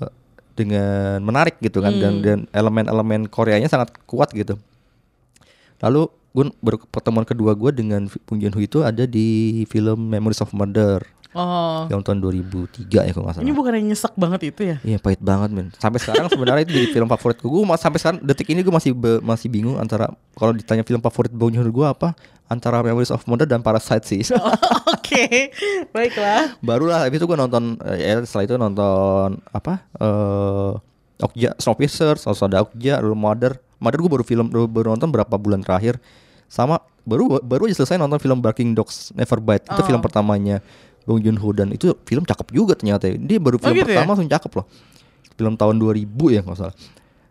[0.54, 4.54] dengan menarik gitu kan dan dan elemen-elemen Koreanya sangat kuat gitu.
[5.82, 10.42] Lalu gue baru pertemuan kedua gue dengan Bong Joon Ho itu ada di film Memories
[10.42, 11.02] of Murder
[11.34, 14.76] Oh, yang tahun 2003 ya kalau nggak salah ini bukan yang nyesek banget itu ya?
[14.80, 15.74] Iya pahit banget men.
[15.76, 17.44] Sampai sekarang sebenarnya itu jadi film favoritku.
[17.44, 21.34] Gue sampai sekarang detik ini gue masih be- masih bingung antara kalau ditanya film favorit
[21.34, 22.14] Bong Joon Ho gue apa
[22.46, 24.22] antara Memories of Murder dan Parasite sih.
[24.86, 25.50] Oke,
[25.90, 26.54] baiklah.
[26.60, 30.72] Barulah habis itu gue nonton eh, ya setelah itu nonton apa eh
[31.14, 33.52] Okja Snowpiercer, ada Okja, lalu Mother.
[33.78, 35.98] Mother gue baru film baru, baru nonton berapa bulan terakhir.
[36.46, 39.64] Sama baru baru aja selesai nonton film Barking Dogs Never Bite.
[39.64, 39.86] Itu Oh.
[39.86, 40.58] film pertamanya
[41.04, 43.06] Bong Joon Ho dan itu film cakep juga ternyata.
[43.06, 43.14] ya.
[43.14, 44.00] Dia baru film gitu ya?
[44.00, 44.66] pertama langsung cakep loh.
[45.34, 46.76] Film tahun 2000 ya nggak salah.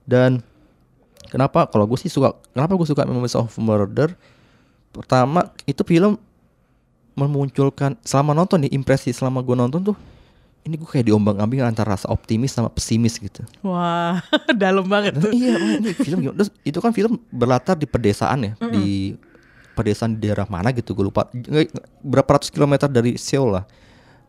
[0.03, 0.43] Dan
[1.27, 4.13] kenapa kalau gue sih suka kenapa gue suka Memories of Murder?
[4.91, 6.19] Pertama itu film
[7.13, 9.97] memunculkan selama nonton nih impresi selama gue nonton tuh
[10.63, 13.43] ini gue kayak diombang-ambing antara rasa optimis sama pesimis gitu.
[13.61, 14.23] Wah,
[14.55, 15.31] dalam banget Nah, tuh.
[15.35, 16.39] iya, wah, ini film gimana?
[16.39, 19.11] Terus itu kan film berlatar di pedesaan ya, di
[19.73, 21.27] pedesaan di daerah mana gitu gue lupa.
[22.05, 23.65] Berapa ratus kilometer dari Seoul lah.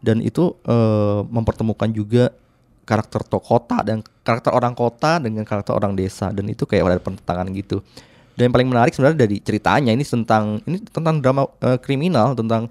[0.05, 2.29] Dan itu eh, mempertemukan juga
[2.85, 7.01] karakter to kota dan karakter orang kota dengan karakter orang desa dan itu kayak ada
[7.01, 7.81] pertentangan gitu.
[8.37, 12.69] Dan yang paling menarik sebenarnya dari ceritanya ini tentang ini tentang drama eh, kriminal tentang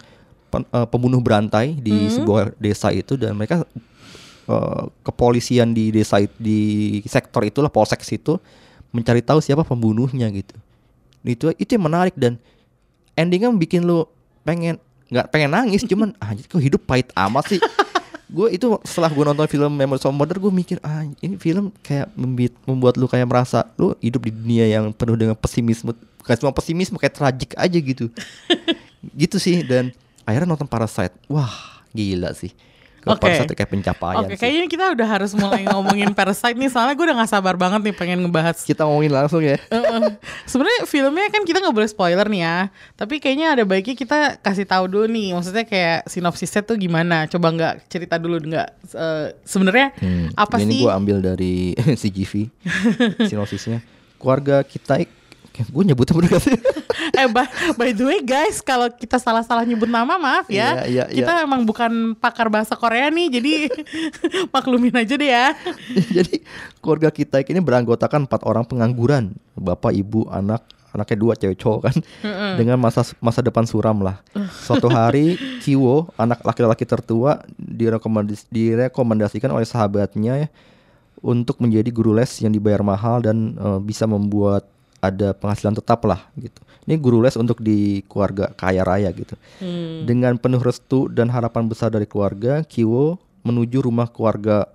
[0.53, 3.65] pen- eh, pembunuh berantai di sebuah desa itu dan mereka
[4.45, 8.37] eh, kepolisian di desa di sektor itulah polsek situ
[8.93, 10.53] mencari tahu siapa pembunuhnya gitu.
[11.25, 12.37] Itu itu yang menarik dan
[13.13, 14.05] endingnya bikin lu
[14.43, 14.77] pengen
[15.09, 17.61] nggak pengen nangis cuman anjir kok hidup pahit amat sih.
[18.33, 22.09] gue itu setelah gue nonton film Memories of Murder gue mikir ah ini film kayak
[22.17, 25.93] membi- membuat lu kayak merasa lu hidup di dunia yang penuh dengan pesimisme.
[25.93, 28.09] Bukan cuma pesimisme kayak tragik aja gitu.
[29.19, 29.91] Gitu sih dan
[30.23, 31.13] akhirnya nonton Parasite.
[31.29, 32.49] Wah gila sih
[33.03, 33.27] Kalau Oke.
[33.27, 34.39] Parasite kayak pencapaian Oke, sih.
[34.39, 37.93] kayaknya kita udah harus mulai ngomongin Parasite nih soalnya gue udah gak sabar banget nih
[37.93, 38.57] pengen ngebahas.
[38.59, 40.15] kita ngomongin langsung ya Heeh.
[40.45, 42.57] Sebenarnya filmnya kan kita nggak boleh spoiler nih ya,
[42.93, 47.25] tapi kayaknya ada baiknya kita kasih tahu dulu nih, maksudnya kayak sinopsisnya tuh gimana?
[47.25, 48.69] Coba nggak cerita dulu nggak?
[48.89, 49.91] Eh, Sebenarnya
[50.33, 50.81] apa Hmm, ini sih?
[50.81, 52.33] gue ambil dari CGV
[53.21, 53.83] sinopsisnya
[54.15, 55.03] keluarga kita
[55.61, 56.57] gue nyebutnya bener gak sih
[57.13, 57.45] eh by,
[57.77, 60.85] by the way guys, kalau kita salah-salah nyebut nama maaf ya.
[60.85, 63.53] Iya, iya, kita emang bukan pakar bahasa Korea nih, jadi
[64.55, 65.53] maklumin aja deh ya.
[66.21, 66.41] jadi
[66.81, 69.35] keluarga kita ini beranggotakan empat orang pengangguran.
[69.53, 71.95] Bapak ibu anak anaknya dua cewek cowok kan.
[72.57, 74.21] Dengan masa masa depan suram lah.
[74.65, 80.47] Suatu hari Kiwo anak laki-laki tertua direkomendis- direkomendasikan oleh sahabatnya ya,
[81.21, 84.72] untuk menjadi guru les yang dibayar mahal dan eh, bisa membuat
[85.03, 86.63] ada penghasilan tetap lah gitu.
[86.87, 89.35] Ini guru les untuk di keluarga kaya raya gitu.
[90.07, 94.71] Dengan penuh restu dan harapan besar dari keluarga, Kiwo menuju rumah keluarga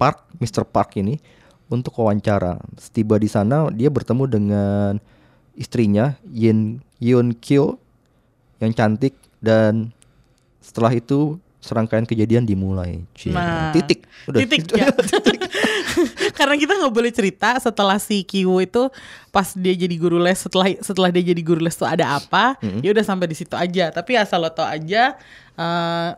[0.00, 0.64] Park, Mr.
[0.64, 1.20] Park ini
[1.68, 2.56] untuk wawancara.
[2.80, 4.92] Setiba di sana, dia bertemu dengan
[5.56, 7.76] istrinya Yin Yoon Kyo
[8.60, 9.12] yang cantik
[9.44, 9.92] dan
[10.64, 13.02] setelah itu serangkaian kejadian dimulai.
[13.18, 13.34] Cie.
[13.34, 14.38] Nah, titik, udah.
[14.38, 14.86] titik ya.
[16.38, 18.86] Karena kita nggak boleh cerita setelah si Kiwo itu
[19.34, 22.94] pas dia jadi guru les setelah setelah dia jadi guru les tuh ada apa, ya
[22.94, 23.90] udah sampai di situ aja.
[23.90, 25.18] Tapi asal lo tau aja
[25.58, 26.10] eh,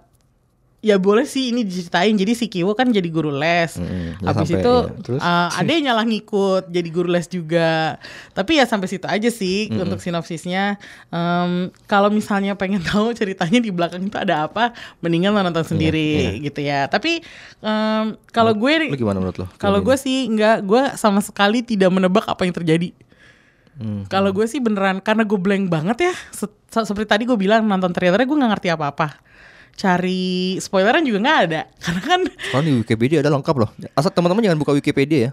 [0.78, 2.14] ya boleh sih ini diceritain.
[2.14, 3.74] Jadi si Kiwo kan jadi guru les.
[3.74, 5.02] Mm-mm, ya Habis sampai, itu iya.
[5.02, 5.20] Terus?
[5.20, 7.98] uh, adanya nyalah ngikut jadi guru les juga.
[8.30, 10.78] Tapi ya sampai situ aja sih untuk sinopsisnya.
[11.10, 14.70] Em, kalau misalnya pengen tahu ceritanya di belakang itu ada apa,
[15.02, 16.86] mendingan lo nonton sendiri gitu ya.
[16.86, 17.26] Tapi
[17.58, 19.46] em, kalau gue gimana menurut lo?
[19.58, 22.94] kalau gue sih nggak, gue sama sekali tidak menebak apa yang terjadi.
[23.78, 24.06] Hmm.
[24.10, 26.14] Kalau gue sih beneran karena gue blank banget ya.
[26.30, 29.08] Se- se- seperti tadi gue bilang nonton trailernya gue nggak ngerti apa-apa.
[29.78, 30.26] Cari
[30.58, 33.70] spoileran juga nggak ada karena kan Kalau di Wikipedia ada lengkap loh.
[33.94, 35.32] Asal teman-teman jangan buka Wikipedia ya.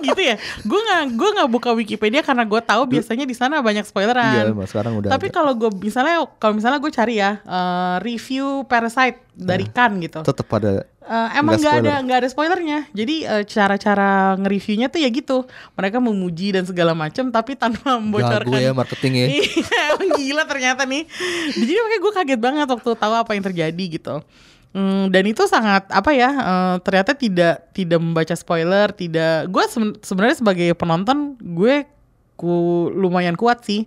[0.00, 0.38] gitu ya.
[0.64, 4.32] Gue nggak gue nggak buka Wikipedia karena gue tahu biasanya di sana banyak spoileran.
[4.32, 5.34] Iya, Mas, sekarang udah Tapi ada.
[5.34, 10.20] kalau gue misalnya kalau misalnya gue cari ya eh, review Parasite dari Cannes gitu.
[10.22, 12.78] tetap pada Eh, emang Nggak ada nggak ada spoilernya.
[12.94, 15.42] Jadi eh, cara-cara nge-reviewnya tuh ya gitu.
[15.74, 18.46] Mereka memuji dan segala macam tapi tanpa membocorkan.
[18.46, 19.26] jago ya marketingnya.
[19.34, 21.02] Iya, emang gila ternyata nih.
[21.50, 24.22] Jadi makanya gue kaget banget waktu tahu apa yang terjadi gitu.
[24.70, 26.30] Hmm, dan itu sangat apa ya?
[26.30, 29.50] eh, ternyata tidak tidak membaca spoiler, tidak.
[29.50, 31.90] Gue seben- sebenarnya sebagai penonton gue
[32.38, 32.48] ku
[32.88, 33.84] lumayan kuat sih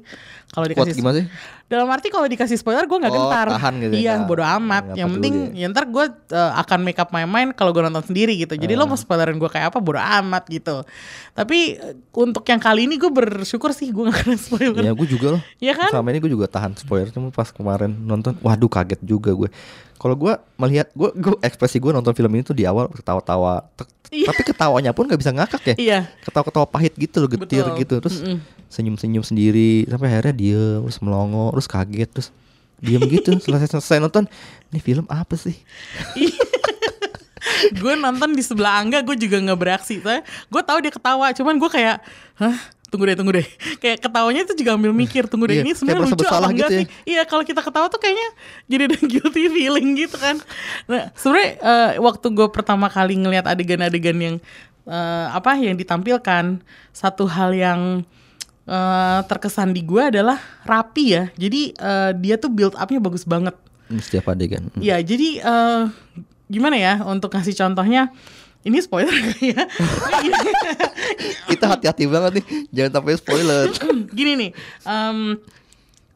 [0.54, 1.28] kalau dikasih gimana sih?
[1.66, 3.98] dalam arti kalau dikasih spoiler gue nggak Oh, gentar tahan gitu ya.
[3.98, 5.66] iya Nggak- bodo amat yang penting ya.
[5.66, 8.70] ya ntar gue eh, akan make up my mind kalau gue nonton sendiri gitu jadi
[8.72, 10.86] lo mau spoilerin gue kayak apa bodo amat gitu
[11.32, 15.08] tapi eh, untuk yang kali ini gue bersyukur sih gue gak kena spoiler Ya gue
[15.08, 15.42] juga loh.
[15.58, 15.90] Iya kan?
[15.90, 19.50] Selama ini gue juga tahan spoiler cuma pas kemarin nonton, waduh kaget juga gue.
[19.96, 23.66] Kalau gue melihat gue, gue ekspresi gue nonton film ini tuh di awal ketawa-tawa,
[24.10, 24.30] Iya.
[24.30, 25.76] tapi ketawanya pun nggak bisa ngakak ya.
[25.76, 27.80] iya Ketawa-ketawa pahit gitu loh, getir Betul.
[27.80, 28.38] gitu, terus Mm-mm.
[28.74, 32.28] Senyum-senyum sendiri, sampai akhirnya diem, terus melongo, terus kaget, terus
[32.82, 33.38] diem gitu.
[33.46, 34.26] Selesai selesai nonton,
[34.74, 35.54] ini film apa sih?
[37.80, 41.56] gue nonton di sebelah Angga gue juga nggak beraksi Soalnya gue tahu dia ketawa cuman
[41.60, 41.98] gue kayak
[42.40, 42.58] hah
[42.94, 43.48] tunggu deh tunggu deh
[43.82, 46.74] kayak ketawanya tuh juga ambil mikir tunggu deh Iya, ini sebenarnya lucu apa enggak gitu
[46.74, 46.80] ya.
[46.80, 48.30] sih iya kalau kita ketawa tuh kayaknya
[48.70, 50.38] jadi ada guilty feeling gitu kan
[50.86, 54.36] nah sebenarnya eh, waktu gue pertama kali ngelihat adegan-adegan yang
[54.86, 56.62] eh, apa yang ditampilkan
[56.94, 58.06] satu hal yang
[58.64, 63.54] eh, terkesan di gue adalah rapi ya jadi eh, dia tuh build upnya bagus banget
[63.84, 64.72] Hmm, Setiap adegan.
[64.72, 64.80] Hmm.
[64.80, 65.84] Ya, jadi eh,
[66.48, 68.10] gimana ya untuk ngasih contohnya?
[68.64, 69.12] Ini spoiler
[69.44, 69.68] ya?
[71.52, 73.64] Kita hati-hati banget nih, jangan sampai spoiler.
[74.18, 74.52] Gini nih,
[74.88, 75.36] em,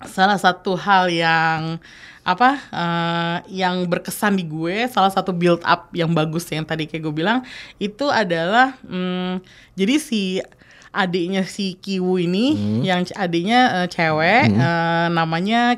[0.08, 1.76] salah satu hal yang
[2.24, 7.04] apa eh, yang berkesan di gue, salah satu build up yang bagus yang tadi kayak
[7.04, 7.44] gue bilang
[7.78, 9.44] itu adalah, mm,
[9.76, 10.40] jadi si
[10.90, 15.78] adiknya si Kiwu ini, yang c- adiknya eh, cewek, eh, namanya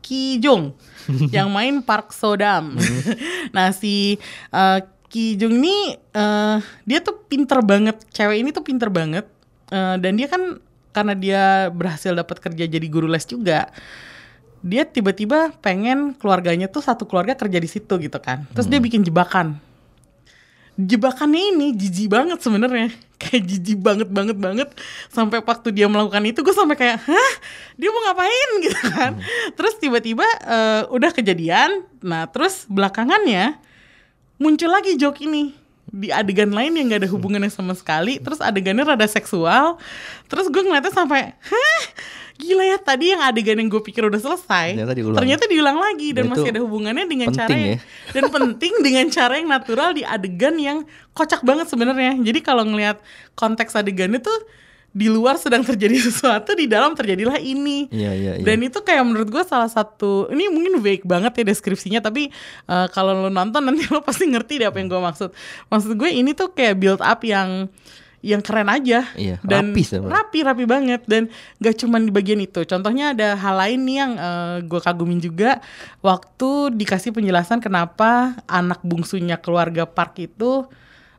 [0.00, 0.74] Ki Jung,
[1.34, 2.74] yang main Park Sodam.
[3.56, 4.16] nah si
[4.50, 9.26] eh, Ki Jung ini eh, dia tuh pinter banget, cewek ini tuh pinter banget,
[9.66, 10.62] Eh, dan dia kan
[10.94, 11.42] karena dia
[11.74, 13.66] berhasil dapat kerja jadi guru les juga
[14.62, 18.46] dia tiba-tiba pengen keluarganya tuh satu keluarga kerja di situ gitu kan.
[18.54, 19.58] Terus dia bikin jebakan
[20.76, 22.92] jebakannya ini jijik banget sebenarnya.
[23.16, 24.68] Kayak jijik banget banget banget.
[25.08, 27.32] Sampai waktu dia melakukan itu gue sampai kayak hah?
[27.80, 28.48] Dia mau ngapain?
[28.64, 29.12] Gitu kan.
[29.56, 31.88] Terus tiba-tiba eh, udah kejadian.
[32.04, 33.56] Nah terus belakangannya
[34.36, 35.56] muncul lagi joke ini.
[35.86, 38.20] Di adegan lain yang gak ada hubungannya sama sekali.
[38.20, 39.80] Terus adegannya rada seksual.
[40.28, 41.82] Terus gue ngeliatnya sampai hah
[42.36, 45.18] gila ya tadi yang adegan yang gue pikir udah selesai Ternyata diulang.
[45.18, 47.78] ternyata diulang lagi dan, Dan masih itu ada hubungannya dengan cara yang, ya.
[48.14, 50.78] dan penting dengan cara yang natural di adegan yang
[51.10, 53.00] kocak banget sebenarnya jadi kalau ngelihat
[53.32, 54.36] konteks adegannya tuh
[54.92, 58.44] di luar sedang terjadi sesuatu di dalam terjadilah ini Iya, iya, iya.
[58.44, 62.32] dan itu kayak menurut gue salah satu ini mungkin vague banget ya deskripsinya tapi
[62.64, 65.30] eh, kalau lo nonton nanti lo pasti ngerti deh apa yang gue maksud
[65.68, 67.68] maksud gue ini tuh kayak build up yang
[68.24, 69.06] yang keren aja.
[69.14, 71.02] Iya, dan rapi rapi rapi banget.
[71.04, 71.28] Dan
[71.62, 72.64] gak cuman di bagian itu.
[72.64, 75.60] Contohnya ada hal lain nih yang eh, gue kagumin juga.
[76.00, 80.66] Waktu dikasih penjelasan kenapa anak bungsunya keluarga Park itu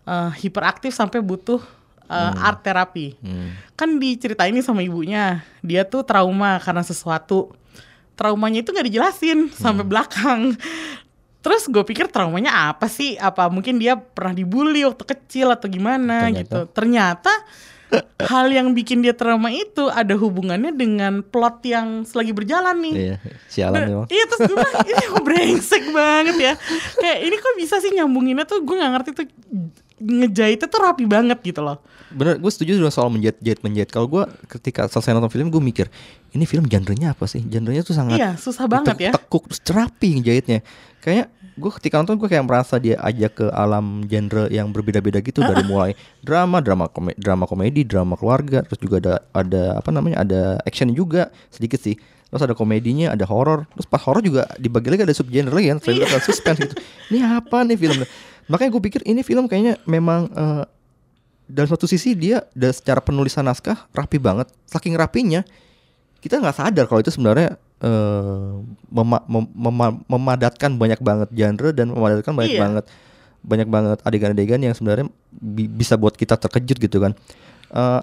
[0.04, 1.62] eh, hiperaktif sampai butuh
[2.10, 3.16] eh, art terapi.
[3.78, 7.54] Kan diceritain nih sama ibunya dia tuh trauma karena sesuatu.
[8.18, 10.58] Traumanya itu nggak dijelasin sampai belakang
[11.48, 16.28] terus gue pikir traumanya apa sih apa mungkin dia pernah dibully waktu kecil atau gimana
[16.28, 16.40] Ternyata.
[16.44, 17.32] gitu ternyata
[18.20, 23.16] hal yang bikin dia trauma itu ada hubungannya dengan plot yang selagi berjalan nih Iya,
[23.48, 24.08] sialan Nah, memang.
[24.12, 26.54] Iya terus gue bilang ini kok brengsek banget ya
[27.00, 29.26] Kayak ini kok bisa sih nyambunginnya tuh gue gak ngerti tuh
[30.04, 33.92] Ngejahitnya tuh rapi banget gitu loh Bener, gue setuju dengan soal menjahit jahit menjahit.
[33.92, 35.92] Kalau gue ketika selesai nonton film, gue mikir
[36.32, 37.44] ini film genrenya apa sih?
[37.44, 40.64] Genrenya tuh sangat Iya susah banget ya tekuk terus rapi ngejahitnya.
[41.04, 41.28] Kayak
[41.58, 45.42] gue ketika nonton gue kayak merasa dia ajak ke alam genre yang berbeda-beda gitu.
[45.42, 50.22] Dari mulai drama, drama komedi, drama komedi, drama keluarga, terus juga ada ada apa namanya
[50.22, 51.34] ada action juga.
[51.50, 51.98] Sedikit sih.
[52.28, 55.80] terus ada komedinya ada horor terus pas horor juga dibagi lagi ada subgenre lagi kan.
[55.80, 56.76] Thriller dan suspense gitu.
[57.10, 58.04] Ini apa nih film?
[58.52, 60.64] Makanya gue pikir ini film kayaknya memang eh,
[61.48, 64.52] dalam satu sisi dia secara penulisan naskah rapi banget.
[64.68, 65.42] Saking rapinya
[66.20, 68.52] kita nggak sadar kalau itu sebenarnya eh,
[68.90, 72.62] mema- mem- mema- memadatkan banyak banget genre dan memadatkan banyak Iya.
[72.64, 72.86] banget
[73.48, 77.14] banyak banget adegan-adegan yang sebenarnya bi- bisa buat kita terkejut gitu kan.
[77.72, 78.02] Eh,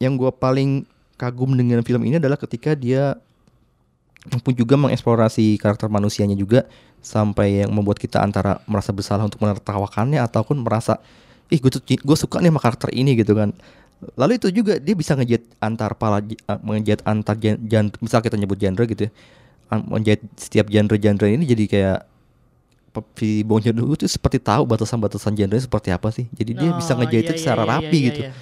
[0.00, 0.82] yang gue paling
[1.14, 3.14] kagum dengan film ini adalah ketika dia
[4.26, 6.66] mampu juga mengeksplorasi karakter manusianya juga
[7.02, 11.02] sampai yang membuat kita antara merasa bersalah untuk menertawakannya ataupun merasa
[11.50, 13.50] ih gue gue suka nih sama karakter ini gitu kan
[14.12, 18.34] lalu itu juga dia bisa ngejat antar pala uh, ngejat antar gen, gen- misal kita
[18.34, 19.12] nyebut genre gitu ya
[19.72, 21.98] ngejat setiap genre-genre ini jadi kayak
[23.16, 27.00] si Bong Joon-ho itu seperti tahu batasan-batasan genre seperti apa sih jadi dia bisa Oh,
[27.00, 28.32] ngejahit iya, itu iya, secara iya, rapi iya, gitu iya.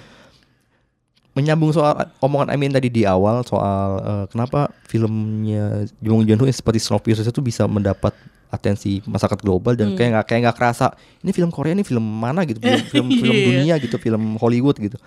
[1.31, 6.83] menyambung soal omongan Amin tadi di awal soal eh, kenapa filmnya Bong Joon-ho yang seperti
[6.83, 8.11] Snowpiercer itu bisa mendapat
[8.51, 9.95] atensi masyarakat global dan Hmm.
[9.95, 10.91] kayak nggak kayak nggak kerasa
[11.23, 13.45] ini film Korea ini film mana gitu film film, film Iya.
[13.47, 14.99] dunia gitu film Hollywood gitu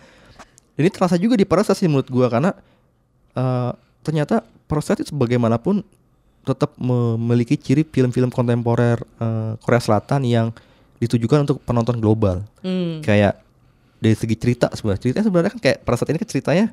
[0.75, 2.51] ini terasa juga di Parasite sih menurut gua karena
[3.35, 3.73] eh,
[4.03, 5.85] ternyata Parasite itu bagaimanapun
[6.45, 10.49] tetap memiliki ciri film-film kontemporer eh, Korea Selatan yang
[11.03, 12.47] ditujukan untuk penonton global.
[12.65, 13.05] Hmm.
[13.05, 13.45] kayak
[14.05, 15.01] dari segi cerita sebenarnya.
[15.01, 16.67] Ceritanya sebenarnya kan kayak saat ini kan ceritanya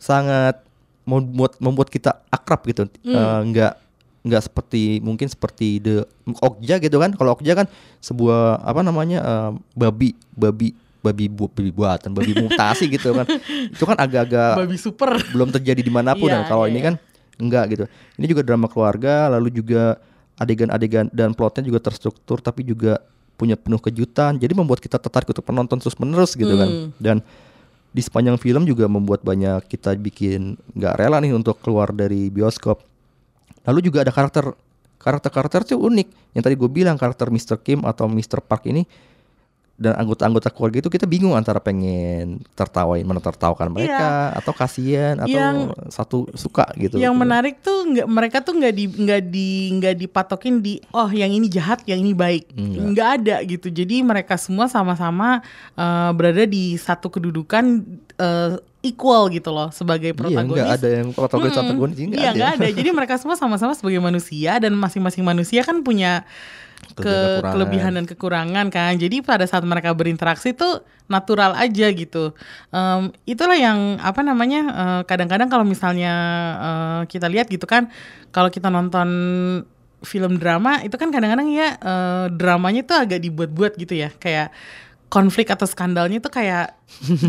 [0.00, 0.56] sangat
[1.04, 2.88] membuat membuat kita akrab gitu.
[3.04, 3.74] Eh, nggak
[4.24, 6.08] nggak seperti mungkin seperti the
[6.40, 7.12] Okja gitu kan.
[7.12, 7.66] Kalau Okja kan
[8.00, 10.72] sebuah apa namanya eh, babi babi
[11.04, 13.28] babi bu, babi buatan babi mutasi gitu kan
[13.76, 15.12] itu kan agak-agak Babi super.
[15.36, 16.86] belum terjadi di mana pun Iya, dan kalau iya, ini iya.
[16.88, 16.94] kan
[17.36, 17.84] enggak gitu
[18.16, 20.00] ini juga drama keluarga lalu juga
[20.34, 22.98] adegan-adegan dan plotnya juga terstruktur tapi juga
[23.34, 26.88] punya penuh kejutan jadi membuat kita tertarik untuk penonton terus menerus gitu kan Hmm.
[26.96, 27.16] dan
[27.94, 32.82] di sepanjang film juga membuat banyak kita bikin nggak rela nih untuk keluar dari bioskop
[33.62, 34.54] lalu juga ada karakter
[34.98, 37.60] karakter-karakter tuh unik yang tadi gue bilang karakter Mr.
[37.60, 38.40] Kim atau Mr.
[38.40, 38.82] Park ini
[39.74, 45.34] dan anggota-anggota keluarga itu kita bingung antara pengen tertawain mana tertawakan mereka atau kasihan atau
[45.34, 46.94] Yang- satu suka gitu.
[46.94, 51.28] Yang menarik tuh nggak mereka tuh nggak di nggak di nggak dipatokin di oh yang
[51.28, 52.86] ini jahat yang ini baik Enggak.
[52.86, 55.42] nggak ada gitu jadi mereka semua sama-sama
[55.74, 57.82] eh, berada di satu kedudukan
[58.14, 58.54] eh,
[58.84, 61.58] equal gitu loh sebagai Iya, protagonis nggak ada yang protagonis Mm-mm.
[61.66, 62.36] protagonis nggak Iya ada.
[62.36, 62.66] nggak ada.
[62.70, 66.22] Jadi mereka semua sama-sama sebagai manusia dan masing-masing manusia kan punya
[66.92, 68.92] ke kelebihan dan kekurangan kan.
[69.00, 72.32] Jadi pada saat mereka berinteraksi tuh natural aja gitu.
[72.72, 76.12] Em, itulah yang apa namanya eh, kadang-kadang kalau misalnya
[76.60, 77.88] eh, kita lihat gitu kan
[78.32, 79.08] kalau kita nonton
[80.04, 84.52] film drama itu kan kadang-kadang ya eh, dramanya tuh agak dibuat-buat gitu ya kayak
[85.12, 86.74] konflik atau skandalnya tuh kayak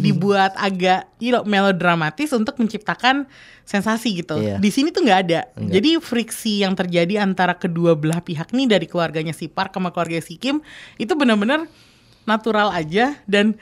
[0.01, 3.29] dibuat agak you know, melodramatis untuk menciptakan
[3.65, 4.41] sensasi gitu.
[4.41, 4.57] Iya.
[4.57, 5.39] Di sini tuh nggak ada.
[5.57, 5.73] Enggak.
[5.79, 10.21] Jadi friksi yang terjadi antara kedua belah pihak nih dari keluarganya si Park sama keluarga
[10.21, 10.61] si Kim
[10.97, 11.65] itu benar-benar
[12.25, 13.57] natural aja dan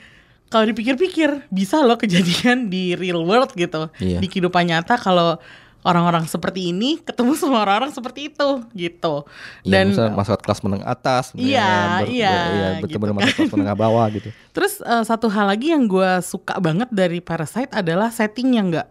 [0.48, 3.90] kalau dipikir-pikir bisa loh kejadian di real world gitu.
[3.98, 4.22] Iya.
[4.22, 5.40] Di kehidupan nyata kalau
[5.84, 9.28] orang-orang seperti ini ketemu sama orang-orang seperti itu gitu.
[9.62, 11.68] Iya, Dan misalnya masyarakat kelas menengah atas, Iya,
[12.00, 14.28] ber- iya, ber- iya, bertemu gitu masyarakat kelas menengah bawah gitu.
[14.56, 18.88] Terus eh, satu hal lagi yang gue suka banget dari Parasite adalah settingnya nggak.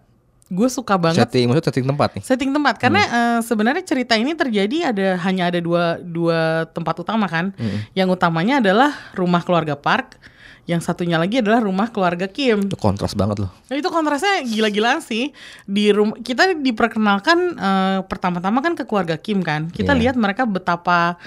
[0.53, 2.21] Gue suka banget Setting maksudnya setting tempat nih.
[2.21, 7.25] setting tempat karena eh, sebenarnya cerita ini terjadi ada hanya ada dua dua tempat utama
[7.25, 7.57] kan.
[7.91, 10.21] Yang utamanya adalah rumah keluarga Park,
[10.63, 12.65] yang satunya lagi adalah rumah keluarga Kim.
[12.65, 13.51] Itu kontras banget loh.
[13.67, 15.35] Nah, itu kontrasnya gila-gilaan sih.
[15.63, 19.67] Di rumah kita diperkenalkan eh, pertama-tama kan ke keluarga Kim kan.
[19.67, 19.99] Kita Iya.
[19.99, 21.19] lihat mereka betapa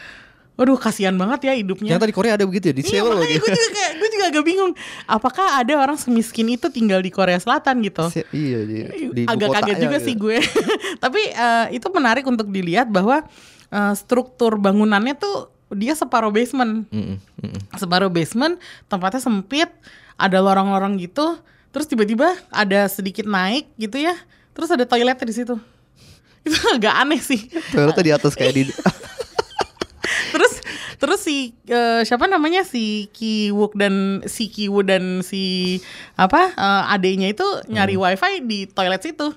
[0.56, 1.92] Waduh kasihan banget ya hidupnya.
[1.92, 3.44] Yang tadi Korea ada begitu ya di Iya Seoul gitu.
[3.44, 4.72] gue juga kayak gue juga agak bingung
[5.04, 8.08] apakah ada orang semiskin itu tinggal di Korea Selatan gitu.
[8.08, 8.76] Se- iya di,
[9.12, 10.06] di agak kaget juga gitu.
[10.08, 10.36] sih gue.
[11.04, 13.20] Tapi eh, itu menarik untuk dilihat bahwa
[13.68, 17.60] eh, struktur bangunannya tuh dia separuh basement, Mm-mm, mm-mm.
[17.74, 19.70] separuh basement, tempatnya sempit,
[20.14, 21.38] ada lorong-lorong gitu,
[21.74, 24.14] terus tiba-tiba ada sedikit naik gitu ya,
[24.54, 25.58] terus ada toiletnya di situ.
[26.46, 27.50] Itu agak aneh sih.
[27.74, 28.62] Toiletnya di atas kayak di
[30.32, 30.52] terus
[30.96, 35.76] terus si eh, siapa namanya si Ki Wook dan si Ki Woo dan si
[36.16, 36.52] apa
[36.92, 39.32] adenya itu nyari wifi di toilet situ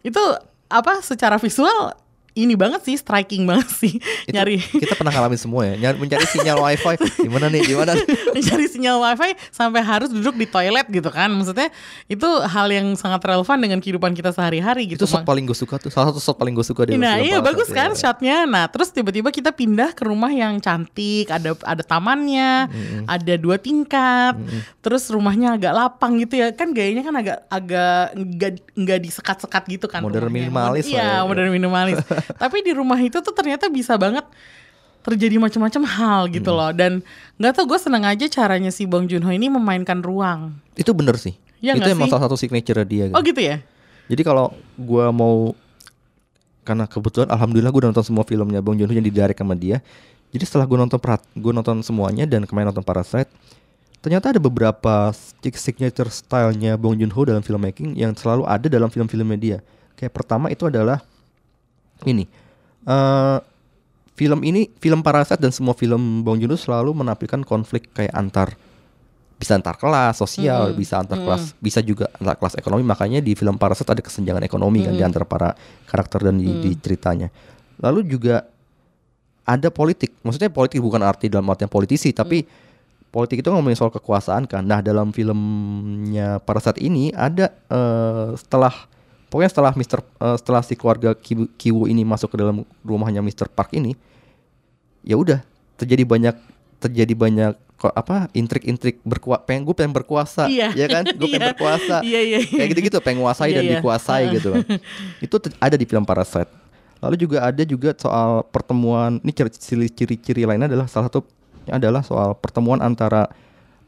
[0.00, 0.22] itu
[0.70, 1.92] apa secara visual
[2.44, 3.94] ini banget sih, striking banget sih
[4.26, 5.74] Itu nyari kita pernah ngalamin semua ya.
[5.76, 7.92] Nyari, mencari sinyal wifi di mana nih, di mana?
[7.92, 8.06] nih?
[8.36, 11.28] mencari sinyal wifi sampai harus duduk di toilet gitu kan.
[11.30, 11.68] Maksudnya
[12.06, 15.04] itu hal yang sangat relevan dengan kehidupan kita sehari-hari gitu.
[15.04, 15.90] Itu shot paling gue suka tuh.
[15.92, 17.86] Salah satu shot paling gue suka di Nah iya bagus ya.
[17.86, 18.48] kan shotnya.
[18.48, 22.68] Nah terus tiba-tiba kita pindah ke rumah yang cantik, ada ada tamannya,
[23.04, 24.38] ada dua tingkat,
[24.80, 26.52] terus rumahnya agak lapang gitu ya.
[26.54, 30.00] Kan gayanya kan agak agak nggak nggak disekat-sekat gitu kan.
[30.04, 30.48] Modern rumahnya.
[30.48, 31.26] minimalis Iya ya.
[31.26, 31.98] modern minimalis.
[32.36, 34.26] Tapi di rumah itu tuh ternyata bisa banget
[35.00, 37.00] terjadi macam-macam hal gitu loh dan
[37.40, 40.52] nggak tau gue seneng aja caranya si Bong Joon Ho ini memainkan ruang.
[40.76, 41.40] Itu bener sih.
[41.60, 42.12] Iya itu emang sih?
[42.12, 43.08] salah satu signature dia.
[43.12, 43.60] Oh gitu ya?
[44.10, 45.54] Jadi kalau gua mau
[46.64, 49.80] karena kebetulan alhamdulillah gue nonton semua filmnya Bong Joon Ho yang didirect sama dia.
[50.30, 53.26] Jadi setelah gue nonton perat, gue nonton semuanya dan kemarin nonton Parasite,
[53.98, 58.86] ternyata ada beberapa sig- signature stylenya Bong Joon Ho dalam filmmaking yang selalu ada dalam
[58.86, 59.58] film-filmnya dia.
[59.98, 61.02] Kayak pertama itu adalah
[62.06, 62.24] ini.
[62.88, 63.38] eh
[64.16, 68.52] film ini, film Parasite dan semua film Bong Joon Ho selalu menampilkan konflik kayak antar
[69.40, 72.84] bisa antar kelas sosial, bisa antar kelas, bisa juga antar kelas ekonomi.
[72.84, 75.56] Makanya di film Parasite ada kesenjangan ekonomi kan di antara para
[75.88, 77.32] karakter dan di, di ceritanya.
[77.80, 78.44] Lalu juga
[79.48, 80.12] ada politik.
[80.20, 82.44] Maksudnya politik bukan arti dalam artian politisi, tapi
[83.08, 84.60] politik itu ngomongin soal kekuasaan kan.
[84.60, 88.76] Nah, dalam filmnya Parasite ini ada eh, setelah
[89.30, 89.98] pokoknya setelah Mr.
[90.02, 93.46] eh, setelah si keluarga Kiwu, Kiwu ini masuk ke dalam rumahnya Mr.
[93.46, 93.94] Park ini,
[95.00, 95.40] ya udah
[95.78, 96.34] terjadi banyak
[96.76, 100.68] terjadi banyak kok apa intrik-intrik berkuasa pengen gue pengen berkuasa Iya.
[100.76, 101.50] ya kan gue pengen Iya.
[101.56, 102.56] berkuasa Iya, iya, iya.
[102.60, 103.72] kayak gitu-gitu pengen nguasai Iya, dan iya.
[103.80, 104.64] dikuasai gitu kan
[105.24, 106.52] itu ada di film Parasite
[107.00, 111.24] lalu juga ada juga soal pertemuan ini ciri- ciri-ciri lainnya adalah salah satu
[111.72, 113.32] adalah soal pertemuan antara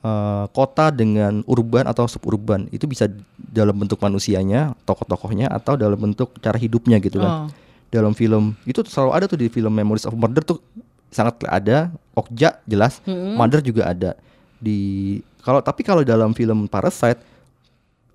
[0.02, 6.34] eh, kota dengan urban atau suburban itu bisa dalam bentuk manusianya tokoh-tokohnya atau dalam bentuk
[6.42, 7.46] cara hidupnya gitu kan.
[7.46, 7.50] Oh.
[7.92, 10.64] dalam film itu selalu ada tuh di film Memories of Murder tuh
[11.12, 13.04] sangat ada Okja jelas
[13.36, 14.16] Murder juga ada.
[14.56, 17.20] Di kalau tapi kalau dalam film Parasite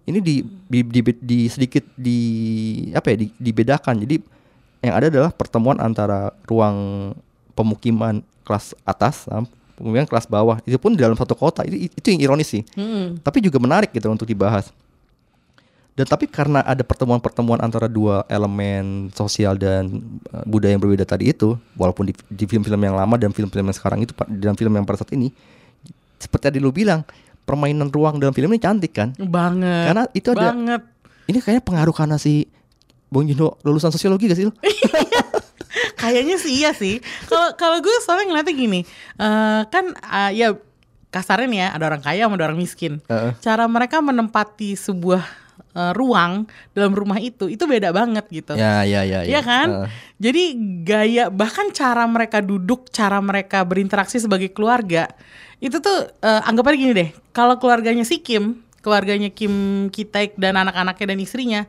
[0.08, 2.20] ini di di, di, di sedikit di
[2.96, 4.02] apa ya di, dibedakan.
[4.02, 4.16] Jadi
[4.82, 7.12] yang ada adalah pertemuan antara ruang
[7.54, 9.28] pemukiman kelas atas
[9.78, 13.22] pemukiman kelas bawah itu pun di dalam satu kota itu itu yang ironis sih Mm-mm.
[13.22, 14.74] tapi juga menarik gitu untuk dibahas.
[15.98, 19.98] Dan tapi karena ada pertemuan-pertemuan antara dua elemen sosial dan
[20.30, 23.74] uh, budaya yang berbeda tadi itu, walaupun di, di film-film yang lama dan film-film yang
[23.74, 25.34] sekarang itu dalam film yang pada saat ini,
[26.22, 27.02] seperti tadi lu bilang,
[27.50, 29.10] permainan ruang dalam film ini cantik kan?
[29.18, 29.86] Banget.
[29.90, 30.82] Karena itu ada- Banget.
[31.34, 32.46] Ini kayaknya pengaruh karena si
[33.10, 34.54] Bong Joon lulusan sosiologi gak sih lu?
[35.98, 37.02] Kayaknya sih iya sih.
[37.26, 38.80] Kalau kalau gue soalnya ngeliatnya gini,
[39.18, 40.54] eh, kan ah, ya
[41.10, 43.02] kasarnya nih ya ada orang kaya sama ada orang miskin.
[43.10, 43.34] Heeh.
[43.42, 45.26] Cara mereka menempati sebuah
[45.74, 46.46] eh, ruang
[46.78, 48.54] dalam rumah itu itu beda banget gitu.
[48.54, 49.68] ya, ya, ya, Iya kan?
[49.68, 49.90] Heeh.
[50.22, 50.44] Jadi
[50.86, 55.10] gaya bahkan cara mereka duduk, cara mereka berinteraksi sebagai keluarga
[55.58, 57.10] itu tuh eh, anggapannya gini deh.
[57.34, 61.62] Kalau keluarganya si Kim, keluarganya Kim Kitaek dan anak-anaknya dan istrinya,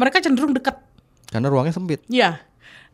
[0.00, 0.80] mereka cenderung dekat.
[1.28, 2.00] Karena ruangnya sempit.
[2.08, 2.40] Iya.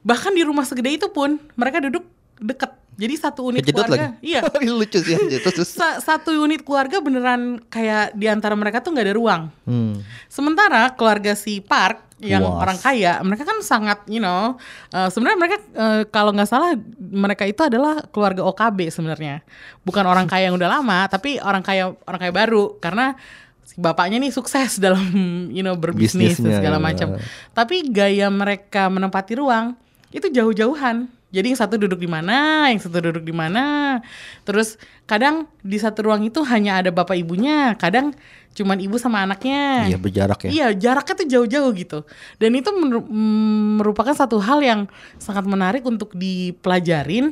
[0.01, 2.05] Bahkan di rumah segede itu pun mereka duduk
[2.41, 2.73] deket.
[3.01, 4.13] Jadi satu unit Kejedot keluarga.
[4.13, 4.21] lagi.
[4.21, 4.41] Iya.
[4.77, 5.17] Lucu sih.
[5.17, 5.73] Terus.
[5.73, 9.43] Sa- satu unit keluarga beneran kayak di antara mereka tuh nggak ada ruang.
[9.65, 10.05] Hmm.
[10.29, 12.61] Sementara keluarga si Park yang Puas.
[12.61, 14.61] orang kaya, mereka kan sangat, you know,
[14.93, 19.41] eh, sebenarnya mereka eh, kalau nggak salah mereka itu adalah keluarga OKB sebenarnya,
[19.89, 23.17] bukan orang kaya yang udah lama, tapi orang kaya orang kaya baru karena
[23.65, 25.01] si bapaknya nih sukses dalam,
[25.57, 26.85] you know, berbisnis dan segala ya.
[26.85, 27.09] macam.
[27.57, 29.73] Tapi gaya mereka menempati ruang
[30.11, 31.07] itu jauh-jauhan.
[31.31, 33.99] Jadi yang satu duduk di mana, yang satu duduk di mana.
[34.43, 34.75] Terus
[35.07, 38.11] kadang di satu ruang itu hanya ada bapak ibunya, kadang
[38.51, 39.87] cuman ibu sama anaknya.
[39.87, 40.51] Iya berjarak ya.
[40.51, 41.99] Iya, jaraknya tuh jauh-jauh gitu.
[42.43, 44.81] Dan itu mm, merupakan satu hal yang
[45.23, 47.31] sangat menarik untuk dipelajarin.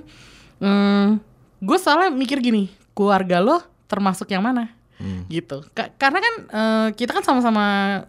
[0.62, 1.18] Hmm,
[1.58, 3.58] gue soalnya mikir gini, keluarga lo
[3.90, 4.70] termasuk yang mana?
[5.02, 5.26] Hmm.
[5.26, 5.66] Gitu.
[5.74, 7.64] Ka- karena kan eh, kita kan sama-sama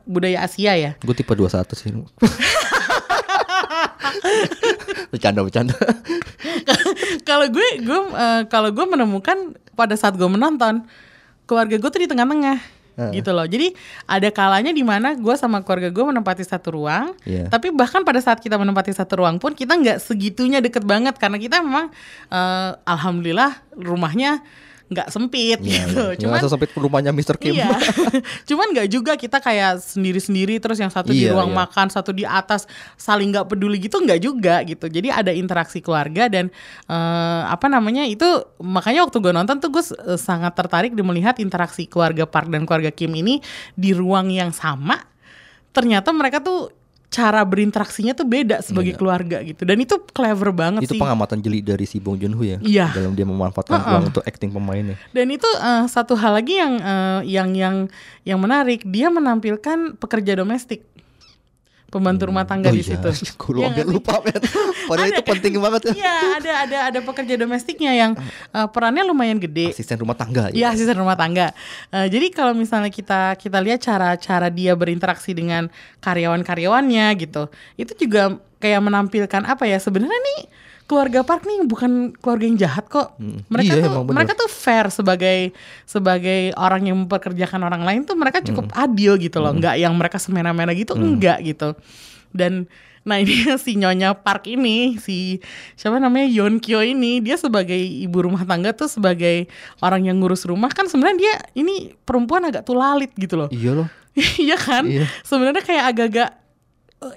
[0.06, 0.94] budaya Asia ya.
[1.02, 1.90] Gue tipe 21 sih.
[5.10, 5.76] bercanda bercanda.
[7.30, 10.86] kalau gue gue eh, kalau gue menemukan pada saat gue menonton
[11.46, 12.60] keluarga gue tuh di tengah-tengah
[13.16, 13.72] gitu loh jadi
[14.12, 17.48] ada kalanya di mana gue sama keluarga gue menempati satu ruang Iya.
[17.48, 21.40] tapi bahkan pada saat kita menempati satu ruang pun kita nggak segitunya deket banget karena
[21.40, 21.96] kita memang
[22.28, 24.44] eh, alhamdulillah rumahnya
[24.90, 26.18] nggak sempit Iya, gitu iya.
[26.18, 27.38] cuman Nggak sesempit rumahnya Mr.
[27.38, 27.54] Kim.
[27.54, 27.70] Iya.
[28.50, 31.58] Cuman nggak juga kita kayak sendiri-sendiri terus yang satu di Iya, ruang iya.
[31.62, 32.66] makan, satu di atas
[32.98, 34.90] saling nggak peduli gitu nggak juga gitu.
[34.90, 36.50] Jadi ada interaksi keluarga dan
[36.90, 38.26] eh, apa namanya itu
[38.58, 42.66] makanya waktu gue nonton tuh gue eh, sangat tertarik di melihat interaksi keluarga Park dan
[42.66, 43.38] keluarga Kim ini
[43.78, 44.98] di ruang yang sama.
[45.70, 46.74] Ternyata mereka tuh
[47.10, 49.66] cara berinteraksinya tuh beda sebagai keluarga gitu.
[49.66, 51.02] Dan itu clever banget Itu sih.
[51.02, 52.58] pengamatan jeli dari si Bong Joon Ho ya.
[52.62, 52.88] Iya.
[52.94, 53.90] Dalam dia memanfaatkan Uh-uh.
[53.90, 54.96] ruang untuk acting pemainnya.
[55.10, 57.76] Dan itu eh, satu hal lagi yang eh, yang yang
[58.24, 60.86] yang menarik, dia menampilkan pekerja domestik.
[61.90, 63.10] Pembantu rumah tangga Oh di iya, situ.
[63.10, 63.86] gue sih?
[63.86, 64.38] lupa men.
[64.86, 65.94] Padahal itu penting banget ya.
[66.00, 68.12] Iya, ada ada ada pekerja domestiknya yang
[68.54, 69.74] eh, perannya lumayan gede.
[69.74, 70.74] Asisten rumah tangga Iya ya.
[70.74, 71.52] asisten rumah tangga.
[71.90, 75.68] Eh, jadi kalau misalnya kita kita lihat cara-cara dia berinteraksi dengan
[76.00, 80.40] karyawan-karyawannya gitu, itu juga kayak menampilkan apa ya sebenarnya nih
[80.90, 83.14] keluarga Park nih bukan keluarga yang jahat kok.
[83.22, 85.54] Mereka Iya, tuh mereka tuh fair sebagai
[85.86, 90.18] sebagai orang yang mempekerjakan orang lain tuh mereka cukup adil gitu loh, nggak yang mereka
[90.18, 91.78] semena-mena gitu, enggak gitu.
[92.34, 92.66] Dan
[93.06, 93.32] nah ini
[93.64, 95.40] si nyonya Park ini si
[95.78, 99.48] siapa namanya Yeon Kyo ini dia sebagai ibu rumah tangga tuh sebagai
[99.80, 103.50] orang yang ngurus rumah kan sebenarnya dia ini perempuan agak tulalit gitu loh.
[103.54, 103.88] Iya loh.
[104.42, 104.84] Iya kan?
[104.84, 105.06] Iya.
[105.24, 106.30] Sebenarnya kayak agak-agak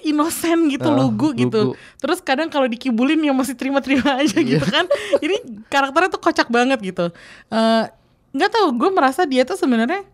[0.01, 1.75] inosen gitu, Ah, lugu gitu.
[1.75, 1.79] lugu.
[1.99, 4.57] Terus kadang kalau dikibulin ya masih terima-terima aja Iya.
[4.57, 4.87] gitu kan.
[5.19, 7.11] Ini karakternya tuh kocak banget gitu.
[7.49, 7.85] Eh,
[8.31, 10.07] nggak tahu, gue merasa dia tuh sebenarnya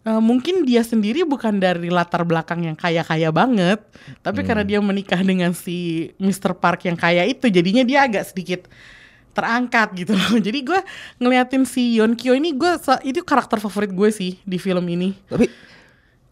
[0.00, 3.84] eh, mungkin dia sendiri bukan dari latar belakang yang kaya-kaya banget,
[4.24, 4.70] tapi karena Hmm.
[4.72, 6.56] dia menikah dengan si Mr.
[6.56, 8.64] Park yang kaya itu, jadinya dia agak sedikit
[9.30, 10.40] terangkat gitu loh.
[10.46, 10.80] Jadi gue
[11.18, 12.72] ngeliatin si Yeon Kyo ini gue
[13.04, 15.14] itu karakter favorit gue sih di film ini.
[15.28, 15.46] Tapi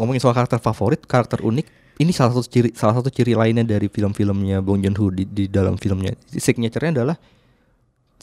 [0.01, 1.66] ngomongin soal karakter favorit, karakter unik,
[1.99, 5.44] ini salah satu ciri salah satu ciri lainnya dari film-filmnya Bong Joon Ho di, di
[5.46, 6.14] dalam filmnya.
[6.30, 7.16] Signature-nya adalah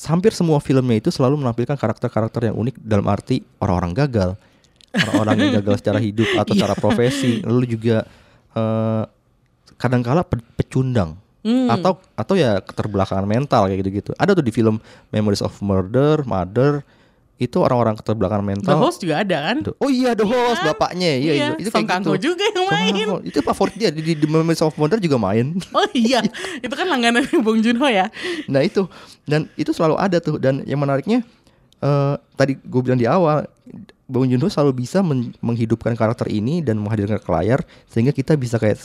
[0.08, 4.30] hampir semua filmnya itu selalu menampilkan karakter-karakter yang unik dalam arti orang-orang gagal,
[4.92, 6.60] orang-orang yang gagal secara hidup atau Iya.
[6.68, 8.04] secara profesi, lalu juga
[8.52, 9.04] eh,
[9.76, 11.70] kadangkala pe- pecundang Hmm.
[11.70, 14.12] atau atau ya keterbelakangan mental kayak gitu-gitu.
[14.18, 14.82] Ada tuh di film
[15.14, 16.82] Memories of Murder, Mother
[17.36, 18.76] itu orang-orang keterbelakangan The mental.
[18.80, 19.58] Host juga ada kan?
[19.78, 20.72] Oh iya The Host kan?
[20.72, 22.32] bapaknya iya, Iya, itu Song kayak gitu.
[22.32, 22.94] juga yang Song main.
[22.96, 23.18] Kang-ho.
[23.22, 25.52] Itu favorit dia di, di, di Memories of Murder juga main.
[25.76, 26.24] Oh iya,
[26.58, 28.08] itu kan langganan Bong Joon Ho ya.
[28.46, 28.88] Nah itu
[29.24, 31.28] dan itu selalu ada tuh dan yang menariknya
[31.78, 33.44] eh tadi gue bilang di awal
[34.06, 38.32] Bong Joon Ho selalu bisa men- menghidupkan karakter ini dan menghadirkan ke layar sehingga kita
[38.34, 38.80] bisa kayak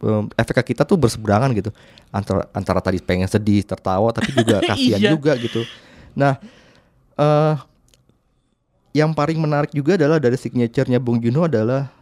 [0.00, 1.70] em, efek kita tuh berseberangan gitu
[2.08, 5.14] antara antara tadi pengen sedih tertawa tapi juga kasihan Iya.
[5.14, 5.62] juga gitu.
[6.12, 6.42] Nah
[7.18, 7.54] eh
[8.96, 11.92] yang paling menarik juga adalah dari signaturenya Bong Joon Ho adalah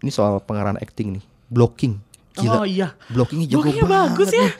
[0.00, 1.98] ini soal pengarahan acting nih blocking.
[2.38, 2.62] Gila.
[2.62, 2.94] Oh iya.
[3.10, 4.38] Blockingnya jago Blockingnya banget bagus ya.
[4.46, 4.52] nih.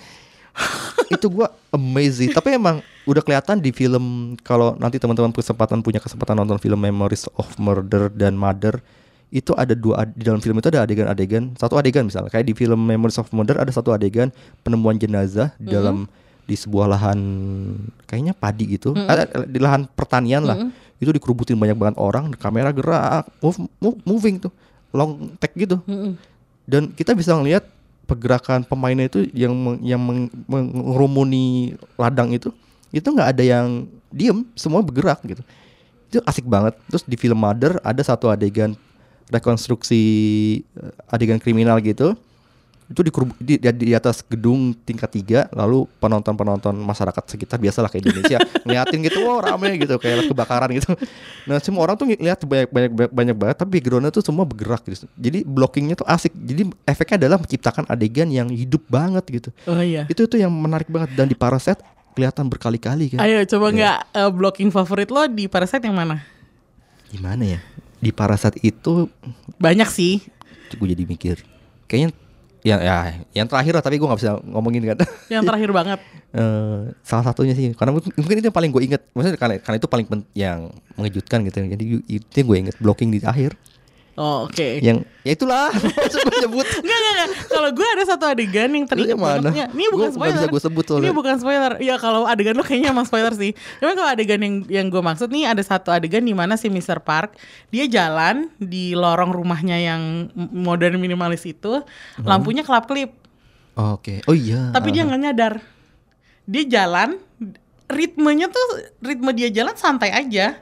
[1.14, 6.36] itu gua amazing tapi emang udah kelihatan di film kalau nanti teman-teman kesempatan punya kesempatan
[6.36, 8.82] nonton film Memories of Murder dan Mother
[9.30, 12.82] itu ada dua di dalam film itu ada adegan-adegan satu adegan misalnya kayak di film
[12.82, 14.34] Memories of Murder ada satu adegan
[14.66, 16.10] penemuan jenazah di dalam
[16.50, 17.18] di sebuah lahan
[18.04, 18.90] kayaknya padi gitu.
[19.24, 20.58] Eh, di lahan pertanian lah.
[20.98, 24.50] Itu dikerubutin banyak banget orang kamera gerak move, move- moving tuh.
[24.90, 25.78] Long take gitu.
[26.64, 27.62] Dan kita bisa ngelihat
[28.04, 31.44] pergerakan pemainnya itu yang meng- yang meng- mengerumuni
[31.94, 32.50] ladang itu
[32.90, 33.66] itu nggak ada yang
[34.10, 35.42] diem semua bergerak gitu.
[36.06, 36.74] Itu asik banget.
[36.84, 38.74] Terus di film Mother ada satu adegan
[39.30, 40.02] rekonstruksi
[40.60, 42.18] eh, adegan kriminal gitu
[42.90, 48.02] itu di, di, di, atas gedung tingkat tiga lalu penonton penonton masyarakat sekitar biasalah kayak
[48.02, 50.98] Indonesia ngeliatin gitu wah rame gitu kayak kebakaran gitu
[51.46, 54.82] nah semua orang tuh lihat banyak banyak banyak, banyak banget tapi backgroundnya tuh semua bergerak
[54.90, 59.78] gitu jadi blockingnya tuh asik jadi efeknya adalah menciptakan adegan yang hidup banget gitu Oh
[59.78, 60.10] iya.
[60.10, 61.78] itu tuh yang menarik banget dan di Parasite
[62.18, 63.76] kelihatan berkali-kali kan Ayo coba Iya.
[63.78, 66.26] nggak eh, blocking favorit lo di Parasite yang mana?
[67.10, 67.60] gimana ya
[68.02, 69.06] di Parasite itu
[69.62, 70.18] Banyak sih.
[70.70, 71.36] gue jadi mikir
[71.86, 72.14] kayaknya
[72.60, 72.96] ya, ya
[73.32, 74.96] yang terakhir lah tapi gue nggak bisa ngomongin kan.
[75.28, 76.00] Yang terakhir banget.
[76.30, 79.82] Eh, salah satunya sih karena mungkin mungkin itu yang paling gue inget maksudnya karena, karena
[79.82, 81.58] itu paling pen- yang mengejutkan gitu.
[81.66, 83.58] Jadi itu yang gue inget blocking di akhir
[84.14, 84.82] Oh, oke.
[84.82, 87.28] yang ya itulah maksud gue sebut Enggak, enggak, enggak.
[87.46, 89.48] Kalau gue ada satu adegan yang teringat yang mana?
[89.48, 89.66] bangetnya.
[89.70, 90.34] Ini bukan Gua spoiler.
[90.36, 91.02] bisa gua sebut soalnya.
[91.02, 91.72] Ini bukan spoiler.
[91.78, 93.52] Ya kalau adegan lo kayaknya emang spoiler sih.
[93.78, 97.00] Cuman kalau adegan yang yang gue maksud nih ada satu adegan di mana si Mr.
[97.00, 97.38] Park
[97.68, 100.02] dia jalan di lorong rumahnya yang
[100.34, 101.80] modern minimalis itu,
[102.16, 102.26] Hmm.
[102.26, 103.14] lampunya kelap kelip.
[103.72, 105.54] oke oh iya Tapi dia nggak nyadar.
[106.42, 107.14] Dia jalan,
[107.86, 108.66] ritmenya tuh
[108.98, 110.58] ritme dia jalan santai aja.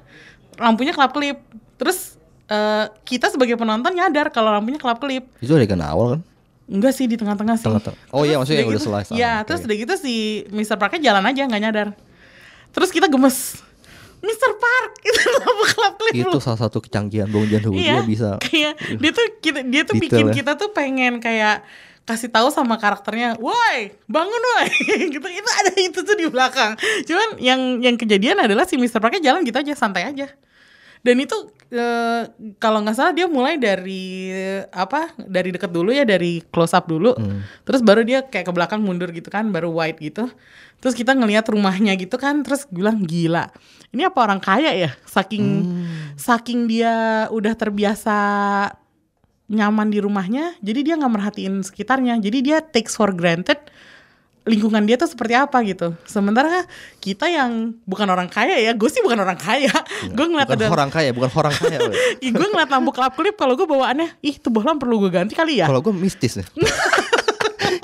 [0.54, 1.40] Lampunya kelap kelip.
[1.74, 2.17] Terus
[2.48, 5.28] eh, kita sebagai penonton nyadar kalau lampunya kelap kelip.
[5.38, 6.22] itu adegan awal kan
[6.68, 7.64] Enggak sih di tengah-tengah sih.
[7.64, 7.96] Tengah-tengah.
[8.12, 9.16] Oh iya, maksudnya yang udah udah selesai.
[9.16, 10.14] Iya, Ah, terus udah gitu si
[10.52, 10.76] Mr.
[10.76, 11.88] Parknya jalan aja nggak nyadar.
[12.76, 13.56] Terus kita gemes.
[14.20, 14.50] Mr.
[14.52, 16.42] Park itu lampu kelap kelip itu lu.
[16.42, 17.94] salah satu kecanggihan Bong Joon Ho Iya.
[17.94, 20.34] dia bisa Kayak dia tuh kita, dia tuh bikin ya.
[20.34, 21.64] kita tuh pengen kayak
[22.04, 24.68] kasih tahu sama karakternya, woi bangun woi
[25.14, 26.76] gitu itu ada itu tuh di belakang.
[27.04, 29.00] Cuman yang yang kejadian adalah si Mr.
[29.00, 30.28] Parknya jalan gitu aja santai aja.
[31.04, 31.36] Dan itu
[31.70, 32.22] eh,
[32.58, 34.32] kalau nggak salah dia mulai dari
[34.72, 37.14] apa dari deket dulu ya dari close up dulu.
[37.64, 40.26] Terus baru dia kayak ke belakang mundur gitu kan baru wide gitu.
[40.78, 43.50] Terus kita ngelihat rumahnya gitu kan terus gue bilang gila
[43.90, 44.90] ini apa orang kaya ya?
[45.08, 45.44] Saking
[46.14, 48.16] saking dia udah terbiasa
[49.48, 52.20] nyaman di rumahnya jadi dia nggak merhatiin sekitarnya.
[52.20, 53.58] Jadi dia takes for granted
[54.48, 56.64] lingkungan dia tuh seperti apa gitu sementara
[56.98, 59.70] kita yang bukan orang kaya ya gue sih bukan orang kaya
[60.08, 61.78] gue ngeliat Bukan ada orang kaya, bukan orang kaya.
[62.40, 65.60] gue ngeliat lampu kelap kelip kalau gue bawaannya ih tuh bohlam perlu gue ganti kali
[65.60, 66.44] ya Kalau gue mistis ya.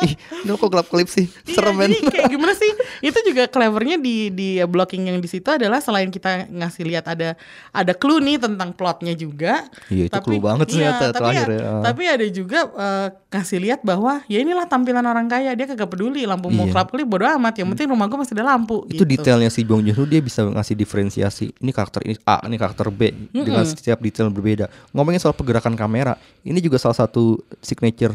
[0.02, 0.14] Ih,
[0.56, 1.30] kok gelap klip sih?
[1.46, 2.70] Iya, Serem jadi kayak gimana sih?
[2.98, 7.38] Itu juga clevernya di di blocking yang di situ adalah selain kita ngasih lihat ada
[7.70, 9.68] ada clue nih tentang plotnya juga.
[9.86, 11.70] Iya, itu clue banget ternyata tapi terakhir ya, ya.
[11.84, 16.26] Tapi ada juga eh, ngasih lihat bahwa ya inilah tampilan orang kaya dia kagak peduli
[16.26, 16.72] lampu mau Iya.
[16.72, 17.54] kelap kelip bodo amat.
[17.60, 18.86] Yang penting rumah gue masih ada lampu.
[18.88, 19.04] itu gitu.
[19.06, 22.88] detailnya si Bong Joon Ho dia bisa ngasih diferensiasi ini karakter ini A ini karakter
[22.88, 28.14] B dengan setiap detail berbeda ngomongin soal pergerakan kamera ini juga salah satu signature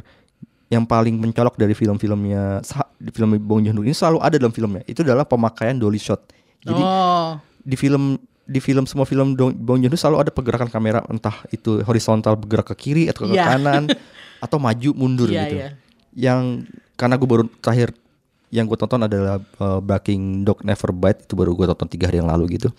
[0.70, 2.62] yang paling mencolok dari film-filmnya
[3.10, 6.22] film Bong Joon Ho ini selalu ada dalam filmnya itu adalah pemakaian dolly shot
[6.62, 11.02] jadi oh, di film di film semua film Bong Joon Ho selalu ada pergerakan kamera
[11.10, 13.58] entah itu horizontal bergerak ke kiri atau ke Iya.
[13.58, 13.90] kanan
[14.46, 15.56] atau maju mundur Iya, gitu.
[15.58, 15.70] iya.
[16.14, 17.90] Yang karena gue baru terakhir
[18.50, 22.18] yang gue tonton adalah uh, Barking Dog Never Bite itu baru gue tonton tiga hari
[22.18, 22.74] yang lalu gitu.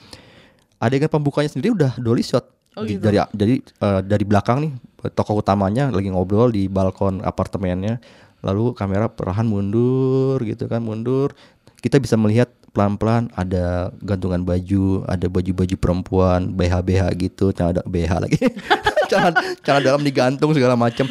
[0.82, 2.46] Adegan pembukanya sendiri udah dolly shot.
[2.78, 3.02] Oh, gitu.
[3.02, 4.72] Dari jadi uh, dari belakang nih
[5.16, 7.98] tokoh utamanya lagi ngobrol di balkon apartemennya.
[8.40, 11.34] Lalu kamera perlahan mundur gitu kan mundur.
[11.80, 18.12] Kita bisa melihat pelan-pelan ada gantungan baju, ada baju-baju perempuan, BH-BH gitu, celana da- BH
[18.20, 18.38] lagi.
[19.10, 19.30] celana,
[19.64, 21.08] celana dalam digantung segala macam.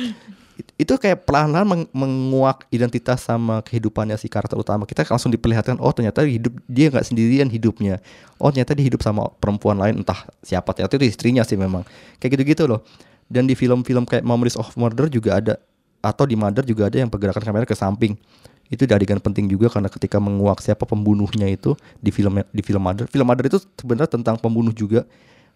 [0.60, 1.24] It- Itu kayak
[1.64, 4.84] meng- menguak identitas sama kehidupannya si karakter utama.
[4.84, 8.04] Kita langsung diperlihatkan, oh ternyata hidup dia nggak sendirian hidupnya.
[8.36, 10.76] Oh ternyata dia hidup sama perempuan lain, entah siapa.
[10.76, 11.88] Ternyata itu istrinya sih memang.
[12.20, 12.84] Kayak gitu-gitu loh.
[13.32, 15.54] Dan di film-film kayak Memories of Murder juga ada
[16.00, 18.16] atau di Mother juga ada yang pergerakan kamera ke samping
[18.70, 23.10] itu adegan penting juga karena ketika menguak siapa pembunuhnya itu di film di film Mother
[23.10, 25.04] film Mother itu sebenarnya tentang pembunuh juga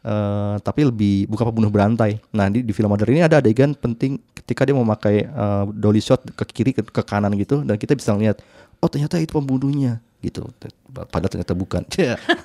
[0.04, 2.20] eh, tapi lebih bukan pembunuh berantai.
[2.36, 6.22] Nah di, di film Mother ini ada adegan penting ketika dia memakai eh, dolly shot
[6.24, 8.44] ke kiri ke, ke kanan gitu dan kita bisa lihat
[8.84, 10.48] oh ternyata itu pembunuhnya gitu.
[10.92, 11.84] Padahal ternyata bukan.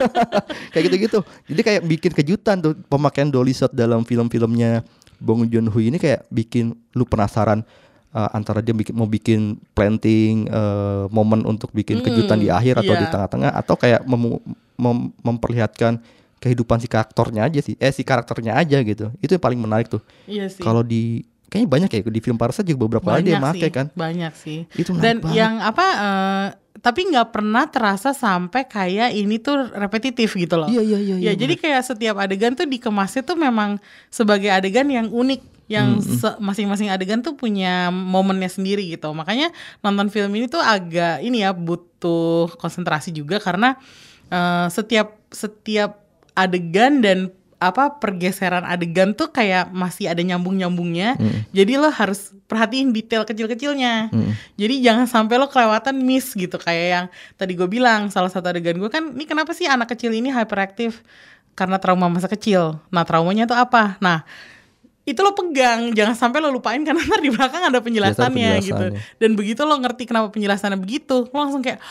[0.75, 1.19] Kayak gitu-gitu.
[1.47, 4.83] Jadi kayak bikin kejutan tuh pemakaian dolly shot dalam film-filmnya
[5.19, 7.67] Bong Joon Ho ini kayak bikin lu penasaran
[8.15, 12.95] uh, antara dia bikin mau bikin planting uh, momen untuk bikin kejutan di akhir atau
[12.95, 13.13] di iya.
[13.13, 14.43] tengah-tengah atau kayak memu-
[14.79, 15.99] mem- memperlihatkan
[16.39, 20.03] kehidupan si karakternya aja sih eh si karakternya aja gitu itu yang paling menarik tuh
[20.27, 20.63] iya sih.
[20.63, 23.73] kalau di kayaknya banyak ya di film Parasite juga beberapa kali dia Banyak make sih,
[23.73, 24.59] kan banyak sih.
[24.77, 25.33] Itu Dan banget.
[25.33, 25.87] yang apa?
[25.97, 26.47] eh,
[26.79, 30.69] tapi nggak pernah terasa sampai kayak ini tuh repetitif gitu loh.
[30.69, 33.81] Iya, iya, iya, Ya iya, jadi kayak setiap adegan tuh dikemasnya tuh memang
[34.13, 35.99] sebagai adegan yang unik, yang
[36.39, 39.11] masing-masing adegan tuh punya momennya sendiri gitu.
[39.11, 43.75] Makanya nonton film ini tuh agak ini ya butuh konsentrasi juga karena
[44.29, 46.08] eh, setiap setiap
[46.39, 51.19] adegan dan apa pergeseran adegan tuh kayak masih ada nyambung-nyambungnya.
[51.51, 54.15] Jadi lo harus perhatiin detail kecil-kecilnya.
[54.55, 58.79] Jadi jangan sampai lo kelewatan miss gitu kayak yang tadi gue bilang salah satu adegan
[58.79, 61.03] gue kan ini kenapa sih anak kecil ini hyperaktif
[61.59, 62.79] karena trauma masa kecil.
[62.95, 63.99] Nah, traumanya tuh apa?
[63.99, 64.23] Nah,
[65.03, 68.79] itu lo pegang, jangan sampai lo lupain karena ntar di belakang ada penjelasannya, gitu.
[68.79, 69.19] penjelasannya.
[69.19, 71.83] Dan begitu lo ngerti kenapa penjelasannya begitu, lo langsung kayak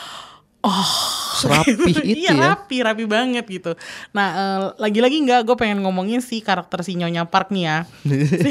[1.34, 2.42] serapih itu iya ya?
[2.52, 3.72] rapi rapi banget gitu.
[4.10, 7.78] Nah eh, lagi-lagi nggak gue pengen ngomongin si karakter si nyonya Park nih ya.
[8.42, 8.50] Si,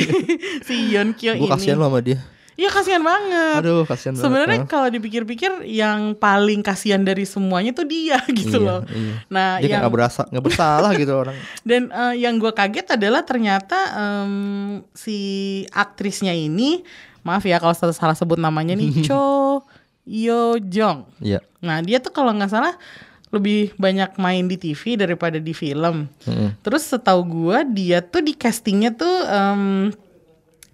[0.63, 1.51] si Yeon Kyo gue ini.
[1.51, 2.19] kasihan lo sama dia.
[2.57, 3.61] Iya kasihan banget.
[3.61, 8.65] Aduh kasihan banget sebenarnya kalau dipikir-pikir yang paling kasihan dari semuanya tuh dia gitu Iya,
[8.65, 8.81] loh.
[8.87, 9.13] iya.
[9.29, 11.37] nah dia yang nggak berasa nggak bersalah gitu orang.
[11.61, 14.33] Dan eh, yang gue kaget adalah ternyata em,
[14.89, 15.19] si
[15.69, 16.81] aktrisnya ini
[17.21, 19.61] maaf ya kalau salah sebut namanya nih Cho
[20.07, 22.75] Yo Jong Iya Nah dia tuh kalau nggak salah
[23.27, 26.07] lebih banyak main di TV daripada di film.
[26.63, 29.91] Terus setahu gua dia tuh di castingnya tuh em,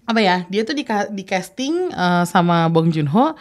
[0.06, 0.46] apa ya?
[0.46, 3.34] Dia tuh di, di casting eh, sama Bong Joon Ho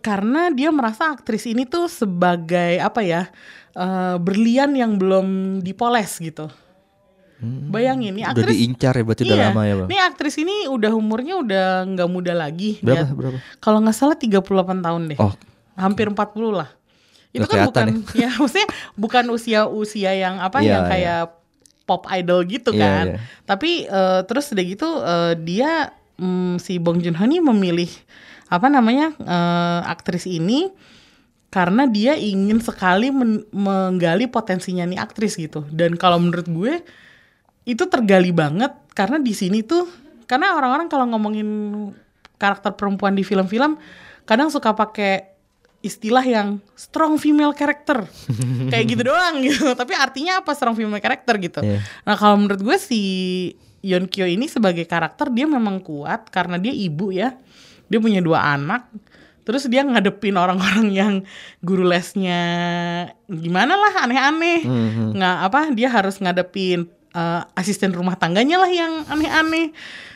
[0.00, 3.28] karena dia merasa aktris ini tuh sebagai apa ya?
[3.74, 6.46] eh, berlian yang belum dipoles gitu.
[7.42, 10.56] Bayangin nih udah aktris diincar ya berarti udah Iya, lama ya bang Nih aktris ini
[10.66, 12.76] udah umurnya udah nggak muda lagi.
[12.78, 14.44] berapa Dia- berapa Kalau nggak salah 38
[14.78, 15.32] tahun deh oh
[15.74, 16.20] hampir 40
[16.52, 16.68] lah.
[17.30, 17.86] Itu Nggak kan bukan
[18.22, 21.22] ya maksudnya bukan usia-usia yang apa Iya, yang kayak
[21.82, 23.04] pop idol gitu Iya, kan.
[23.06, 23.16] iya.
[23.44, 27.88] Tapi eh, terus udah gitu eh, dia mm, si Bong Joon Ho nih memilih
[28.46, 30.68] apa namanya eh, aktris ini
[31.48, 35.66] karena dia ingin sekali men- menggali potensinya nih aktris gitu.
[35.66, 36.78] Dan kalau menurut gue
[37.68, 39.86] itu tergali banget karena di sini tuh
[40.24, 41.48] karena orang-orang kalau ngomongin
[42.40, 43.76] karakter perempuan di film-film
[44.24, 45.30] kadang suka pakai
[45.80, 48.04] istilah yang strong female character.
[48.72, 49.72] Kayak gitu doang gitu.
[49.72, 51.60] Tapi artinya apa strong female character gitu?
[51.64, 51.80] Iya.
[52.04, 53.00] nah kalau menurut gue si
[53.80, 57.32] Yeon Kyo ini sebagai karakter dia memang kuat karena dia ibu ya.
[57.88, 58.92] Dia punya dua anak.
[59.40, 61.14] Terus dia ngadepin orang-orang yang
[61.64, 62.40] guru lesnya
[63.24, 64.60] gimana lah aneh-aneh.
[65.16, 69.72] Nggak apa dia harus ngadepin eh, asisten rumah tangganya lah yang aneh-aneh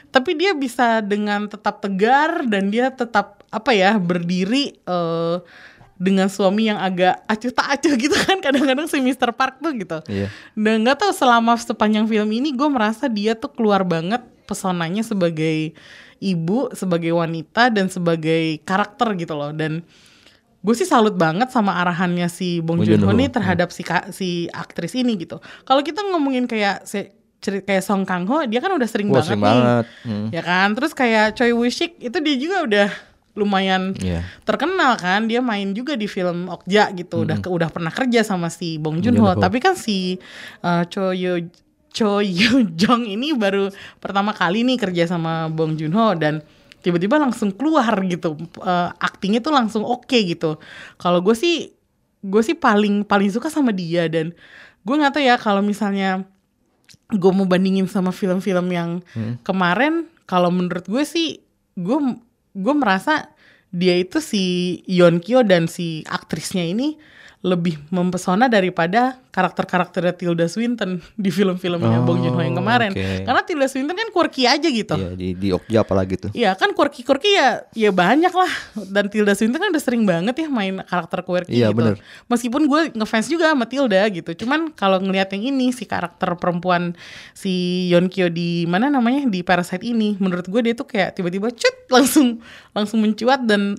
[0.08, 5.36] tapi dia bisa dengan tetap tegar dan dia tetap apa ya berdiri eh,
[5.94, 9.30] dengan suami yang agak acuh tak acuh gitu kan kadang-kadang si Mr.
[9.30, 10.26] Park tuh gitu Iya.
[10.54, 15.72] dan nggak tahu selama sepanjang film ini gue merasa dia tuh keluar banget pesonanya sebagai
[16.18, 19.86] ibu sebagai wanita dan sebagai karakter gitu loh dan
[20.64, 23.04] gue sih salut banget sama arahannya si Bong Joon-ho.
[23.04, 25.36] Joon-ho, nih terhadap si ka- si aktris ini gitu.
[25.62, 29.20] Kalau kita ngomongin kayak si cerita kayak Song Kang Ho dia kan udah sering Wah,
[29.20, 29.48] banget sering nih.
[29.50, 29.84] banget.
[30.02, 30.26] Hmm.
[30.30, 30.68] ya kan?
[30.72, 32.88] Terus kayak Choi Woo Sik itu dia juga udah
[33.34, 34.24] lumayan Iya.
[34.42, 35.26] terkenal kan?
[35.26, 37.20] Dia main juga di film Okja gitu.
[37.20, 40.16] Udah ke- udah pernah kerja sama si Bong Joon Ho tapi kan si
[40.60, 41.36] uh, Cho Yo
[41.90, 46.40] Cho Yo Jong ini baru pertama kali nih kerja sama Bong Joon Ho dan
[46.84, 48.36] tiba-tiba langsung keluar gitu.
[48.60, 50.60] Uh, aktingnya tuh langsung oke gitu.
[51.00, 51.72] Kalau gue sih
[52.24, 54.36] gue sih paling paling suka sama dia dan
[54.84, 56.28] gue nggak tahu ya kalau misalnya
[57.12, 58.90] gue mau bandingin sama film-film yang
[59.44, 61.44] kemarin kalau menurut gue sih
[61.76, 61.98] gue
[62.56, 63.28] gue merasa
[63.74, 66.96] dia itu si Yeon Kyo dan si aktrisnya ini
[67.44, 73.04] lebih mempesona daripada karakter-karakternya Tilda Swinton di film-filmnya Oh, Bong Joon Ho yang kemarin oke.
[73.22, 76.30] karena Tilda Swinton kan quirky aja gitu Iya, di di Okja apalagi tuh.
[76.32, 78.48] Iya kan quirky-quirky ya ya banyak lah
[78.88, 81.76] dan Tilda Swinton kan udah sering banget ya main karakter quirky Iya, gitu.
[81.76, 81.94] bener.
[82.26, 84.32] Meskipun gue ngefans juga sama Tilda gitu.
[84.34, 86.96] Cuman kalau ngelihat yang ini si karakter perempuan
[87.32, 87.52] si
[87.92, 91.76] Yeon Kyo di mana namanya di Parasite ini menurut gue dia tuh kayak tiba-tiba cut
[91.94, 92.40] langsung
[92.72, 93.76] langsung mencuat dan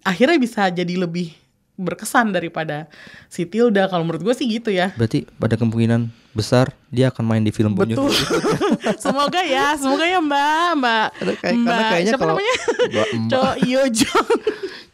[0.00, 1.34] akhirnya bisa jadi lebih
[1.80, 2.84] berkesan daripada
[3.26, 4.92] si Tilda kalau menurut gue sih gitu ya.
[4.92, 8.06] Berarti pada kemungkinan besar dia akan main di film Betul.
[8.06, 8.12] Joon-ho.
[9.02, 11.08] semoga ya, semoga ya Mbak, Mbak.
[11.10, 12.54] Karena kayak- karena kayaknya siapa kalau- namanya?
[12.86, 13.54] Mbak- Mbak.
[13.64, 14.28] Yo Jong.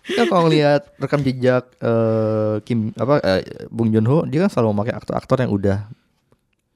[0.07, 4.95] Kalau ngelihat rekam jejak eh, Kim apa eh, Bong Joon Ho, dia kan selalu memakai
[4.95, 5.79] aktor-aktor yang udah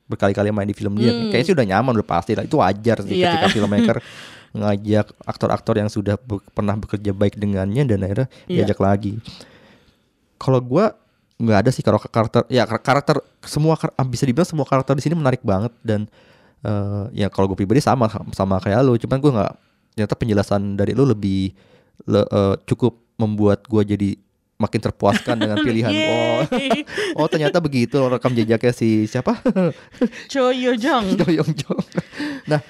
[0.04, 1.14] berkali-kali main di film dia.
[1.30, 2.42] Kayaknya sih udah nyaman udah pasti lah.
[2.42, 3.20] Itu wajar sih Hmm.
[3.20, 3.30] Iya.
[3.32, 3.96] ketika filmmaker
[4.52, 8.66] ngajak aktor-aktor yang sudah be- pernah bekerja baik dengannya dan akhirnya Iya.
[8.66, 9.22] diajak lagi.
[10.40, 10.96] Kalau gua
[11.40, 15.02] nggak ada sih kalau karakter ya kar- karakter semua ah, bisa dibilang semua karakter di
[15.04, 16.04] sini menarik banget dan
[16.60, 18.04] eh, ya kalau gue pribadi sama
[18.36, 19.52] sama kayak lo cuman gue nggak
[19.96, 21.56] ternyata penjelasan dari lo lebih
[22.04, 24.10] le- eh, cukup membuat gue jadi
[24.60, 25.88] makin terpuaskan dengan pilihan.
[25.88, 26.44] Oh.
[27.24, 29.40] Oh ternyata begitu rekam jejaknya si siapa?
[30.32, 31.16] Cho Yo Jong.
[31.24, 31.80] Yong Jong
[32.44, 32.60] nah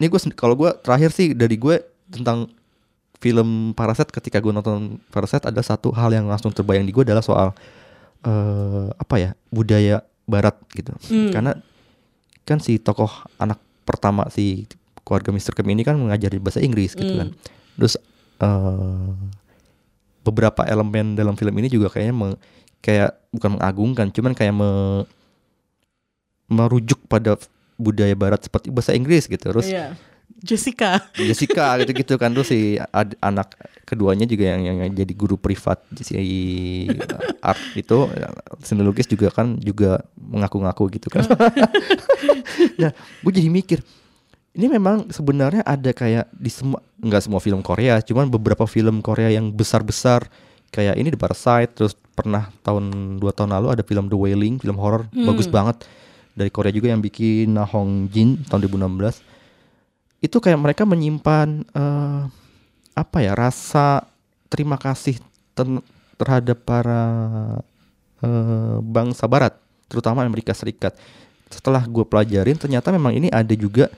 [0.00, 1.76] ini gue kalau gue terakhir sih dari gue
[2.08, 2.48] tentang
[3.22, 7.22] film Parasite ketika gue nonton Parasite ada satu hal yang langsung terbayang di gue adalah
[7.22, 7.54] soal
[8.20, 10.90] eh apa ya budaya Barat gitu
[11.30, 11.54] karena
[12.42, 14.66] kan si tokoh anak pertama si
[15.00, 15.52] keluarga Mr.
[15.52, 17.28] Kim ini kan mengajar di bahasa Inggris gitu kan
[17.72, 17.94] terus
[18.38, 19.08] eh
[20.20, 22.38] beberapa elemen dalam film ini juga kayaknya me-
[22.78, 25.06] kayak bukan mengagungkan cuman kayak me-
[26.48, 27.38] merujuk pada
[27.74, 29.96] budaya barat seperti bahasa Inggris gitu terus Iya.
[30.42, 30.98] Jessica.
[31.14, 32.34] Jessica gitu-gitu kan.
[32.34, 33.54] Terus si ad- anak
[33.86, 36.18] keduanya juga yang yang jadi guru privat si
[37.40, 38.10] art itu.
[38.66, 41.22] Seni lukis juga kan juga mengaku-ngaku gitu kan.
[42.82, 42.90] nah,
[43.22, 43.80] gue jadi mikir
[44.52, 49.32] ini memang sebenarnya ada kayak di semua nggak semua film Korea, cuman beberapa film Korea
[49.32, 50.28] yang besar-besar.
[50.72, 54.80] Kayak ini The Parasite terus pernah tahun dua tahun lalu ada film The Wailing, film
[54.80, 55.04] horor.
[55.12, 55.84] Bagus banget.
[56.32, 59.31] Dari Korea juga yang bikin Na Hong Jin tahun 2016
[60.22, 62.22] itu kayak mereka menyimpan eh,
[62.94, 64.06] apa ya rasa
[64.46, 65.18] terima kasih
[65.58, 67.02] ten- terhadap para
[68.22, 69.58] eh, bangsa Barat,
[69.90, 70.94] terutama Amerika Serikat.
[71.50, 73.90] Setelah gue pelajarin, ternyata memang ini ada juga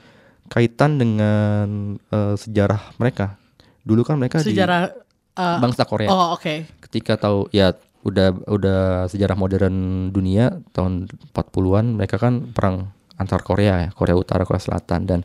[0.49, 3.37] kaitan dengan eh, sejarah mereka.
[3.85, 5.05] Dulu kan mereka Sejarah di
[5.37, 6.09] uh, bangsa Korea.
[6.09, 6.65] Oh, oke.
[6.89, 12.89] Ketika tahu ya udah udah sejarah modern dunia tahun 40-an mereka kan perang
[13.21, 15.19] antar Korea ya, Korea Utara, Korea Selatan dan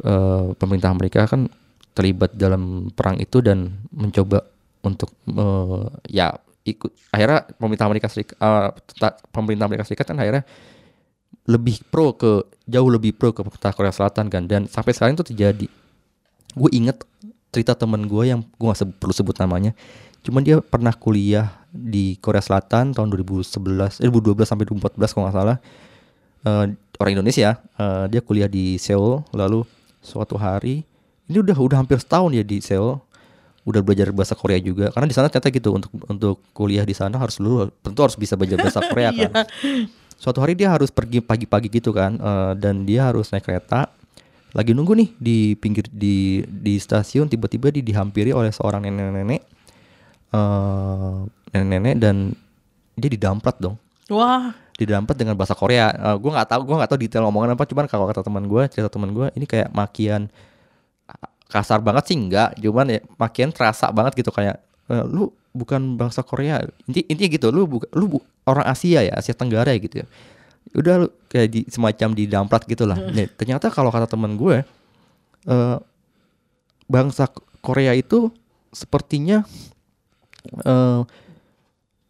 [0.00, 1.50] eh, pemerintah Amerika kan
[1.92, 4.48] terlibat dalam perang itu dan mencoba
[4.82, 6.32] untuk eh, ya
[6.64, 6.90] ikut.
[7.12, 10.42] Akhirnya pemerintah Amerika Serikat eh, teta- pemerintah Amerika Serikat kan akhirnya
[11.42, 14.42] lebih pro ke jauh lebih pro ke pemerintah Korea Selatan kan.
[14.46, 15.66] Dan sampai sekarang itu terjadi.
[16.52, 17.02] Gue inget
[17.52, 19.76] cerita temen gue yang gue gak sebe- perlu sebut namanya.
[20.22, 25.36] Cuman dia pernah kuliah di Korea Selatan tahun 2011 eh, 2012 sampai 2014 kalau nggak
[25.36, 25.58] salah.
[26.42, 26.64] Eh,
[27.02, 29.26] orang Indonesia, eh, dia kuliah di Seoul.
[29.34, 29.66] Lalu
[30.02, 30.82] suatu hari,
[31.24, 32.98] ini udah udah hampir setahun ya di Seoul,
[33.62, 34.90] udah belajar bahasa Korea juga.
[34.90, 38.34] Karena di sana ternyata gitu untuk untuk kuliah di sana harus dulu tentu harus bisa
[38.34, 39.30] belajar bahasa Korea Iya.
[39.30, 39.46] kan.
[40.18, 43.90] Suatu hari dia harus pergi pagi-pagi gitu kan, eh, dan dia harus naik kereta.
[44.52, 49.40] Lagi nunggu nih di pinggir di di stasiun, tiba-tiba dia dihampiri oleh seorang nenek-nenek,
[50.30, 51.16] eh,
[51.50, 52.16] nenek-nenek dan
[52.92, 53.80] dia didamprat dong
[54.12, 55.92] Wah, didampet dengan bahasa Korea.
[55.92, 57.64] Eh, gue nggak tahu, gue nggak tahu detail omongan apa.
[57.68, 60.32] Cuman kalau kata teman gue, cerita teman gue, ini kayak makian
[61.52, 62.56] kasar banget sih enggak.
[62.56, 64.56] Cuman ya makian terasa banget gitu kayak
[64.88, 66.64] eh, lu bukan bangsa Korea.
[66.88, 70.00] Inti intinya gitu, lu bukan lu bu- orang Asia ya, Asia Tenggara ya gitu.
[70.02, 70.06] ya.
[70.72, 72.96] Udah lu kayak di, semacam didamprat gitulah.
[72.96, 74.64] Nih, ternyata kalau kata teman gue,
[75.46, 75.76] eh,
[76.88, 77.28] bangsa
[77.60, 78.32] Korea itu
[78.72, 79.44] sepertinya
[80.64, 81.00] eh,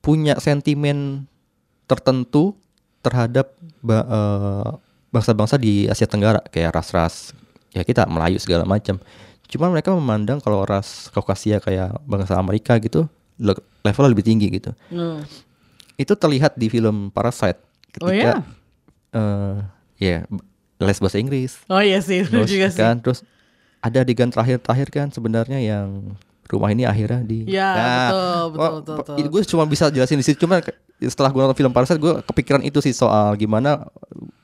[0.02, 1.26] punya sentimen
[1.92, 2.56] tertentu
[3.00, 3.52] terhadap
[3.84, 4.68] eh,
[5.08, 7.36] bangsa-bangsa di Asia Tenggara kayak ras-ras
[7.70, 8.96] ya kita Melayu segala macam.
[9.44, 13.04] Cuma mereka memandang kalau ras Kaukasia kayak bangsa Amerika gitu
[13.36, 14.72] le- levelnya lebih tinggi gitu.
[14.88, 15.20] Hmm.
[15.94, 18.34] Itu terlihat di film Parasite ketika Oh ya?
[19.12, 19.56] eh,
[19.98, 20.16] ya
[20.78, 21.60] les bahasa Inggris.
[21.66, 22.80] Oh iya sih, Terus juga sih.
[22.80, 23.20] kan terus
[23.78, 26.16] ada adegan terakhir-terakhir kan sebenarnya yang
[26.52, 27.72] rumah ini akhirnya di Ya,
[28.12, 29.16] betul, betul, oh, betul, betul.
[29.18, 30.60] Itu gue cuma bisa jelasin di situ cuma
[31.00, 33.88] setelah gue nonton film Parasite gue kepikiran itu sih soal gimana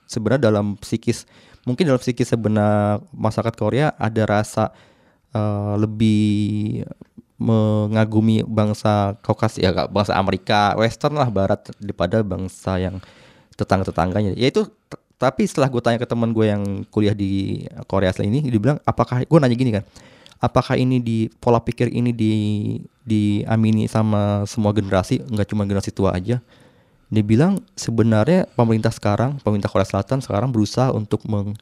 [0.08, 1.28] sebenarnya dalam psikis
[1.68, 4.72] mungkin dalam psikis sebenar masyarakat Korea ada rasa
[5.36, 6.82] eh, lebih
[7.38, 12.98] mengagumi bangsa Kaukasia ya bangsa Amerika Western lah Barat daripada bangsa yang
[13.54, 14.66] tetangga-tetangganya ya itu
[15.18, 18.78] tapi setelah gue tanya ke teman gue yang kuliah di Korea Selatan ini dia bilang
[18.82, 19.86] apakah gue nanya gini kan
[20.38, 22.32] apakah ini di pola pikir ini di
[23.02, 26.38] diamini sama semua generasi nggak cuma generasi tua aja.
[27.08, 31.56] Dia bilang sebenarnya pemerintah sekarang pemerintah Korea Selatan sekarang berusaha untuk meng-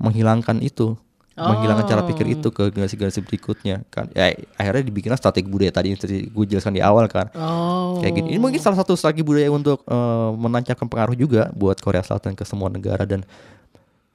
[0.00, 0.96] menghilangkan itu.
[1.36, 4.08] Menghilangkan cara pikir itu ke generasi-generasi berikutnya kan.
[4.16, 7.28] Ya akhirnya dibikinlah strategi budaya tadi yang tadi gue jelaskan di awal kan.
[7.36, 8.00] Oh.
[8.00, 8.28] kayak gini.
[8.32, 12.40] Ini mungkin salah satu strategi budaya untuk eh, menancapkan pengaruh juga buat Korea Selatan ke
[12.48, 13.20] semua negara dan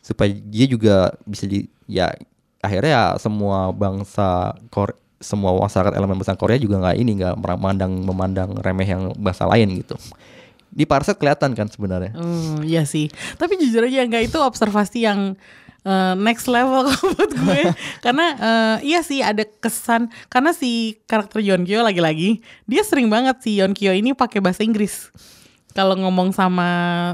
[0.02, 2.10] supaya dia juga bisa di ya
[2.62, 7.94] akhirnya ya semua bangsa Korea semua masyarakat elemen bangsa Korea juga nggak ini nggak memandang
[8.02, 9.94] memandang remeh yang bangsa lain gitu
[10.72, 13.12] di Parasite kelihatan kan sebenarnya Hmm, iya sih.
[13.36, 15.36] Tapi jujur aja nggak itu observasi yang
[15.84, 17.62] eh, next level buat gue.
[18.00, 23.60] karena eh, iya sih ada kesan karena si karakter Yeon-kyo lagi-lagi dia sering banget si
[23.60, 25.12] Yeon-kyo ini pakai bahasa Inggris.
[25.72, 26.70] Kalau ngomong sama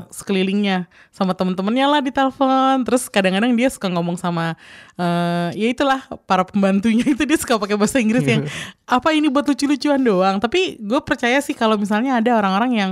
[0.09, 4.57] sekelilingnya, sama temen-temennya lah di telepon, terus kadang-kadang dia suka ngomong sama
[4.97, 8.49] eh ya itulah para pembantunya itu dia suka pakai bahasa Inggris yang
[8.97, 10.41] apa ini buat lucu-lucuan doang.
[10.41, 12.91] Tapi gue percaya sih kalau misalnya ada orang-orang yang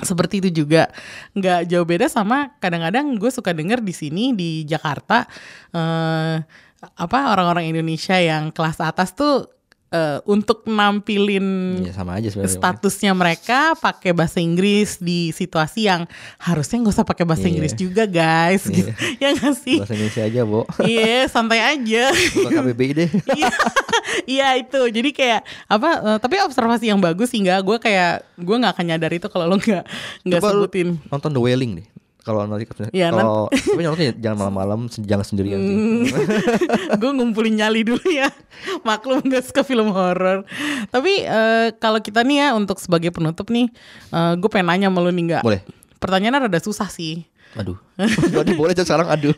[0.00, 0.88] seperti itu juga.
[1.36, 5.28] Nggak jauh beda sama kadang-kadang gue suka denger di sini di Jakarta
[5.76, 6.40] eh
[6.82, 9.46] apa orang-orang Indonesia yang kelas atas tuh
[9.92, 11.44] eh, untuk nampilin
[11.82, 17.22] ya sama aja statusnya mereka pakai bahasa Inggris di situasi yang harusnya nggak usah pakai
[17.22, 17.52] bahasa Iya.
[17.52, 18.88] Inggris juga guys gitu.
[19.22, 23.50] ya nggak sih bahasa Indonesia aja Bo iya santai aja KBBI deh Iya,
[24.24, 24.80] iya itu.
[24.88, 25.90] Jadi kayak apa?
[26.04, 27.60] eh, tapi observasi yang bagus sih nggak.
[27.62, 29.84] Gue kayak gue nggak akan nyadar itu kalau lo nggak
[30.22, 30.88] nggak sebutin.
[31.08, 31.86] nonton The Wailing deh
[32.22, 32.64] kalau nanti
[32.94, 35.76] Iya, kalau tapi nontonnya jangan malam-malam jangan sendirian sih.
[37.02, 38.30] gue ngumpulin nyali dulu ya.
[38.86, 40.46] Maklum gak suka film horor.
[40.88, 43.68] Tapi eh, kalau kita nih ya untuk sebagai penutup nih,
[44.38, 45.42] gue pengen nanya sama nih nggak?
[45.42, 45.60] Boleh.
[45.98, 47.26] Pertanyaannya rada susah sih.
[47.52, 47.76] aduh
[48.32, 49.36] jadi boleh Cok, sekarang aduh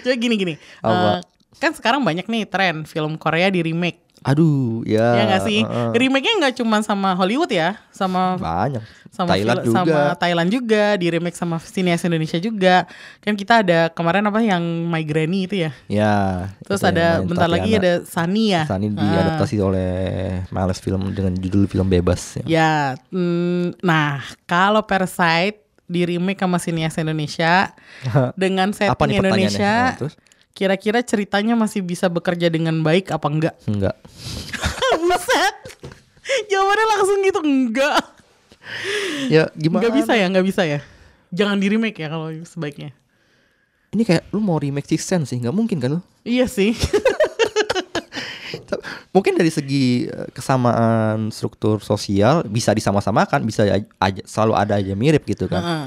[0.00, 0.56] Coba gini-gini.
[0.80, 1.20] Apa?
[1.20, 4.05] Eh, kan sekarang banyak nih tren film Korea di remake.
[4.26, 5.60] Aduh ya ya nggak sih?
[5.62, 5.90] heeh.
[5.94, 11.06] Remake-nya nggak cuma sama Hollywood ya, sama banyak sama Thailand juga sama Thailand juga di
[11.08, 12.84] remake sama sinias Indonesia juga
[13.18, 16.14] kan kita ada kemarin apa yang My Granny itu ya ya
[16.60, 17.80] terus ada bentar lagi Tatiana.
[17.80, 19.00] ada Sunny ya Sani Ah.
[19.00, 19.90] diadaptasi oleh
[20.46, 22.44] Miles Film dengan judul film bebas ya.
[22.44, 22.72] ya
[23.08, 27.72] mm, nah kalau Parasite di remake sama sinias Indonesia
[28.36, 29.16] dengan Apa setting?
[29.16, 30.14] Indonesia Nah, terus?
[30.56, 33.92] Kira-kira ceritanya masih bisa bekerja dengan baik apa enggak enggak
[35.04, 35.54] buset
[36.48, 38.00] jawabannya langsung gitu enggak
[39.28, 40.80] ya gimana Nggak bisa ya, nggak bisa ya.
[41.28, 42.90] Jangan di remake ya kalau sebaiknya.
[43.88, 46.74] ini kayak lu mau remake Six Sense sih nggak mungkin kan lu Iya sih.
[49.12, 54.92] mungkin dari segi eh, kesamaan struktur sosial bisa disama-samakan bisa aj- aja, selalu ada aja
[54.92, 55.86] mirip gitu kan Heeh.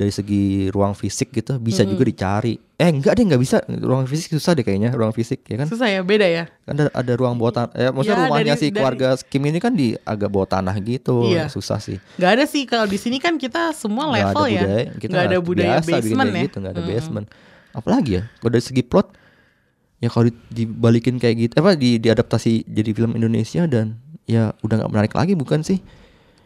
[0.00, 2.56] Dari segi ruang fisik gitu bisa juga dicari.
[2.74, 5.68] Eh enggak deh nggak bisa ruang fisik susah deh kayaknya ruang fisik ya kan.
[5.68, 6.48] Susah ya, beda ya.
[6.64, 7.70] Kan ada, ada ruang bawah tanah.
[7.74, 10.72] Eh, maksudnya Ya, rumahnya dari- si dari- keluarga Kim ini kan di agak bawah tanah
[10.80, 11.28] gitu.
[11.28, 11.52] Iya.
[11.52, 12.00] Susah sih.
[12.16, 14.62] Gak ada sih kalau di sini kan kita semua Nggak level ada ya.
[14.64, 16.42] budaya, kita Nggak ada budaya biasa basement ya.
[16.42, 16.88] gitu, nggak ada Mm.
[16.88, 17.26] basement.
[17.70, 19.06] Apalagi ya, kalau dari segi plot
[19.98, 24.80] ya kalau di- dibalikin kayak gitu apa di diadaptasi jadi film Indonesia dan ya udah
[24.80, 25.84] nggak menarik lagi bukan sih?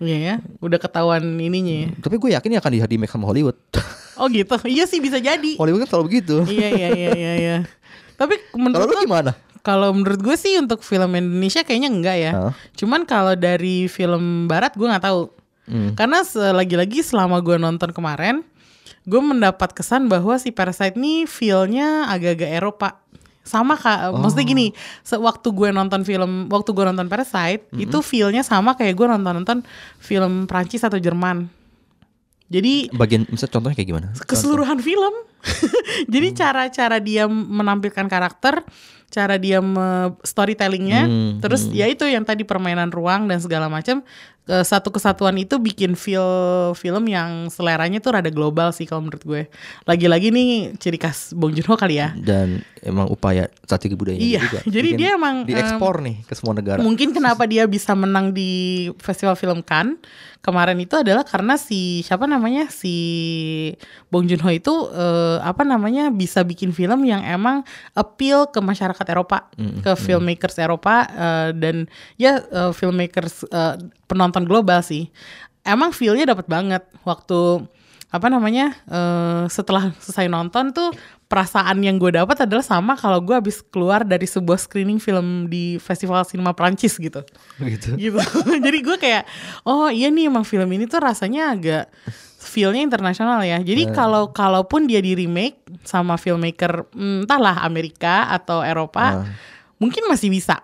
[0.04, 1.88] Iya ya, udah ketahuan ininya ya.
[1.96, 3.56] Tapi gue yakin ya akan di remake sama Hollywood.
[4.14, 5.58] Oh gitu, iya sih bisa jadi.
[5.58, 6.46] Hollywood kan selalu begitu.
[6.46, 7.32] iya iya iya iya.
[7.34, 7.56] iya.
[8.14, 9.32] Tapi Kalau menurut lu lo- gimana?
[9.58, 12.30] Kalau menurut gue sih untuk film Indonesia kayaknya enggak ya.
[12.30, 12.52] Hah?
[12.78, 15.34] Cuman kalau dari film Barat gue nggak tahu.
[15.66, 15.98] Hmm.
[15.98, 16.22] Karena
[16.54, 18.46] lagi-lagi selama gue nonton kemarin,
[19.02, 22.88] gue mendapat kesan bahwa si Parasite nih feel-nya agak-agak Eropa.
[23.44, 24.66] Sama kak, maksudnya gini,
[25.00, 29.60] sewaktu gue nonton film, waktu gue nonton Parasite, itu feel-nya sama kayak gue nonton-nonton
[29.98, 31.52] film Prancis atau Jerman.
[32.44, 34.06] Jadi Bagian misalnya contohnya kayak gimana?
[34.16, 35.12] keseluruhan film.
[36.12, 36.36] Jadi Hmm.
[36.36, 38.64] cara-cara dia menampilkan karakter,
[39.08, 44.00] cara dia me- storytellingnya, Hmm, terus ya itu yang tadi permainan ruang dan segala macam
[44.44, 46.20] satu kesatuan itu bikin feel
[46.74, 49.42] film yang seleranya tuh rada global sih kalau menurut gue.
[49.84, 52.12] Lagi-lagi nih ciri khas Bong Joon Ho kali ya.
[52.12, 54.60] Dan emang upaya strategi budayanya Iya, juga.
[54.68, 56.76] jadi Bikin- dia emang, diekspor nih ke semua negara.
[56.78, 58.52] Mungkin kenapa dia bisa menang di
[59.00, 59.96] festival film Cannes
[60.44, 62.92] kemarin itu adalah karena si siapa namanya si
[64.08, 69.06] Bong Joon Ho itu eh, apa namanya bisa bikin film yang emang appeal ke masyarakat
[69.08, 73.76] Eropa, ke filmmakers Eropa eh, dan ya eh, filmmakers eh,
[74.06, 75.08] penonton global sih.
[75.64, 77.64] Emang feel-nya dapat banget waktu
[78.14, 80.94] apa namanya eh, setelah selesai nonton tuh
[81.26, 85.82] perasaan yang gue dapat adalah sama kalau gue habis keluar dari sebuah screening film di
[85.82, 87.26] festival sinema Prancis gitu.
[87.58, 87.90] Gitu.
[88.02, 88.22] gitu.
[88.62, 89.26] Jadi gue kayak
[89.66, 91.90] oh iya nih emang film ini tuh rasanya agak
[92.38, 93.58] feelnya internasional ya.
[93.58, 99.26] Jadi kalau kalaupun dia di remake sama filmmaker hmm, entahlah Amerika atau Eropa
[99.82, 100.62] mungkin masih bisa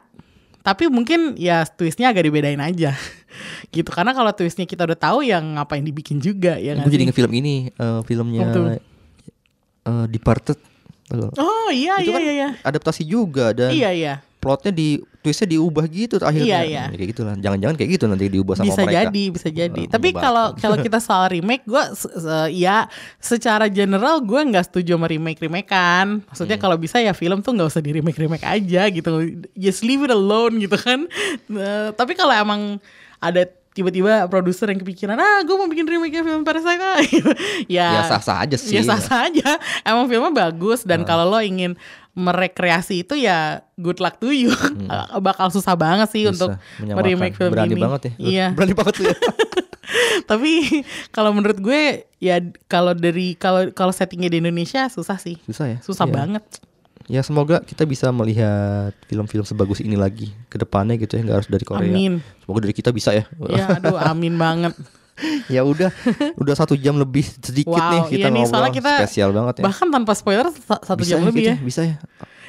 [0.61, 2.93] tapi mungkin ya twistnya agak dibedain aja
[3.75, 7.05] gitu karena kalau twistnya kita udah tahu yang ngapain dibikin juga ya Gue jadi sih?
[7.09, 10.59] inget film ini eh, filmnya eh, Departed.
[11.11, 15.49] Oh iya Itu iya kan iya iya adaptasi juga dan iya iya plotnya di twistnya
[15.51, 16.47] diubah gitu akhirnya.
[16.47, 16.83] Iya, iya.
[16.83, 17.35] Hmm, Kayak gitulah.
[17.37, 18.97] Jangan-jangan kayak gitu nanti diubah sama bisa mereka.
[19.03, 21.83] jadi bisa jadi Eh, tapi kalau kalau kita soal remake gue
[22.51, 26.65] ya secara general gue nggak setuju sama remake remakean maksudnya Hmm.
[26.65, 29.11] kalau bisa ya film tuh nggak usah di remake remake aja gitu
[29.55, 31.05] just leave it alone gitu kan
[31.47, 32.81] Nah, tapi kalau emang
[33.17, 36.99] ada tiba-tiba produser yang kepikiran ah gue mau bikin remake film Parasite ah,"
[37.71, 38.75] ya Ya sah-sah aja sih.
[38.75, 41.79] ya sah-sah aja emang filmnya bagus dan kalau lo ingin
[42.13, 44.51] merekreasi itu ya good luck to you
[45.21, 46.33] bakal susah banget sih Hmm.
[46.33, 46.51] Bisa untuk
[46.91, 48.13] meremake film Berani ini banget ya.
[48.19, 49.17] iya Berani banget tuh ya.
[50.31, 50.53] tapi
[51.11, 51.83] kalau menurut gue
[52.19, 52.37] ya
[52.67, 55.79] kalau dari kalau kalau settingnya di Indonesia susah sih Susah ya.
[55.81, 56.15] susah Iya.
[56.17, 56.45] banget
[57.07, 61.51] Ya semoga kita bisa melihat film-film sebagus ini lagi ke depannya gitu ya, nggak harus
[61.51, 61.83] dari Korea.
[61.83, 62.23] Amin.
[62.39, 63.27] Semoga dari kita bisa ya.
[63.51, 64.79] ya aduh amin banget
[65.55, 65.91] ya udah,
[66.35, 68.51] udah satu jam lebih sedikit Wow, nih kita iya nih, ngobrol.
[68.51, 69.63] soalnya kita Spesial banget ya.
[69.63, 71.97] bahkan tanpa spoiler sa- satu bisa jam lebih ya gitu Bisa ya.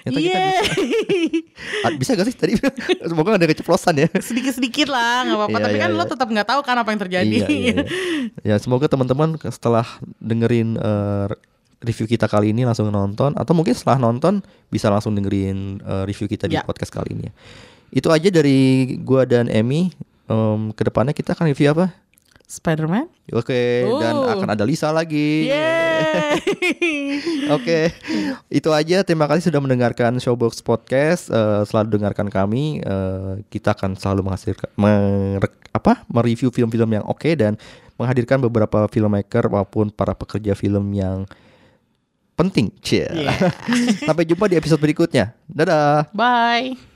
[0.02, 0.50] Ternyata kita Iya.
[0.58, 1.88] bisa.
[2.02, 2.54] Bisa gak sih tadi?
[3.10, 4.08] Semoga gak ada keceplosan ya.
[4.16, 6.10] sedikit-sedikit lah nggak apa-apa Iya, tapi iya, kan lo iya.
[6.10, 7.84] tetap nggak tahu kan apa yang terjadi Iya, iya, iya.
[8.44, 9.86] Ya semoga teman-teman setelah
[10.18, 11.28] dengerin eh,
[11.82, 16.26] review kita kali ini langsung nonton atau mungkin setelah nonton bisa langsung dengerin eh, review
[16.26, 16.62] kita di Ya.
[16.62, 17.34] podcast kali ini ya.
[17.92, 18.58] Itu aja dari
[18.98, 19.94] gua dan Emmy.
[20.24, 21.92] Em, ke depannya kita akan review apa?
[22.52, 24.28] Spider-Man Oke, dan Oh.
[24.28, 25.48] akan ada Lisa lagi.
[27.50, 27.90] Oke,
[28.48, 29.02] itu aja.
[29.02, 31.32] Terima kasih sudah mendengarkan Showbox Podcast.
[31.32, 32.80] Eh, selalu dengarkan kami.
[32.80, 37.56] Eh, kita akan selalu menghasilkan merek- apa mereview film-film yang oke dan
[37.96, 41.24] menghadirkan beberapa filmmaker maupun para pekerja film yang
[42.36, 42.70] penting.
[42.84, 43.08] Cie.
[43.08, 43.32] Iya.
[44.08, 45.32] Sampai jumpa di episode berikutnya.
[45.48, 46.12] Dadah.
[46.12, 46.91] bye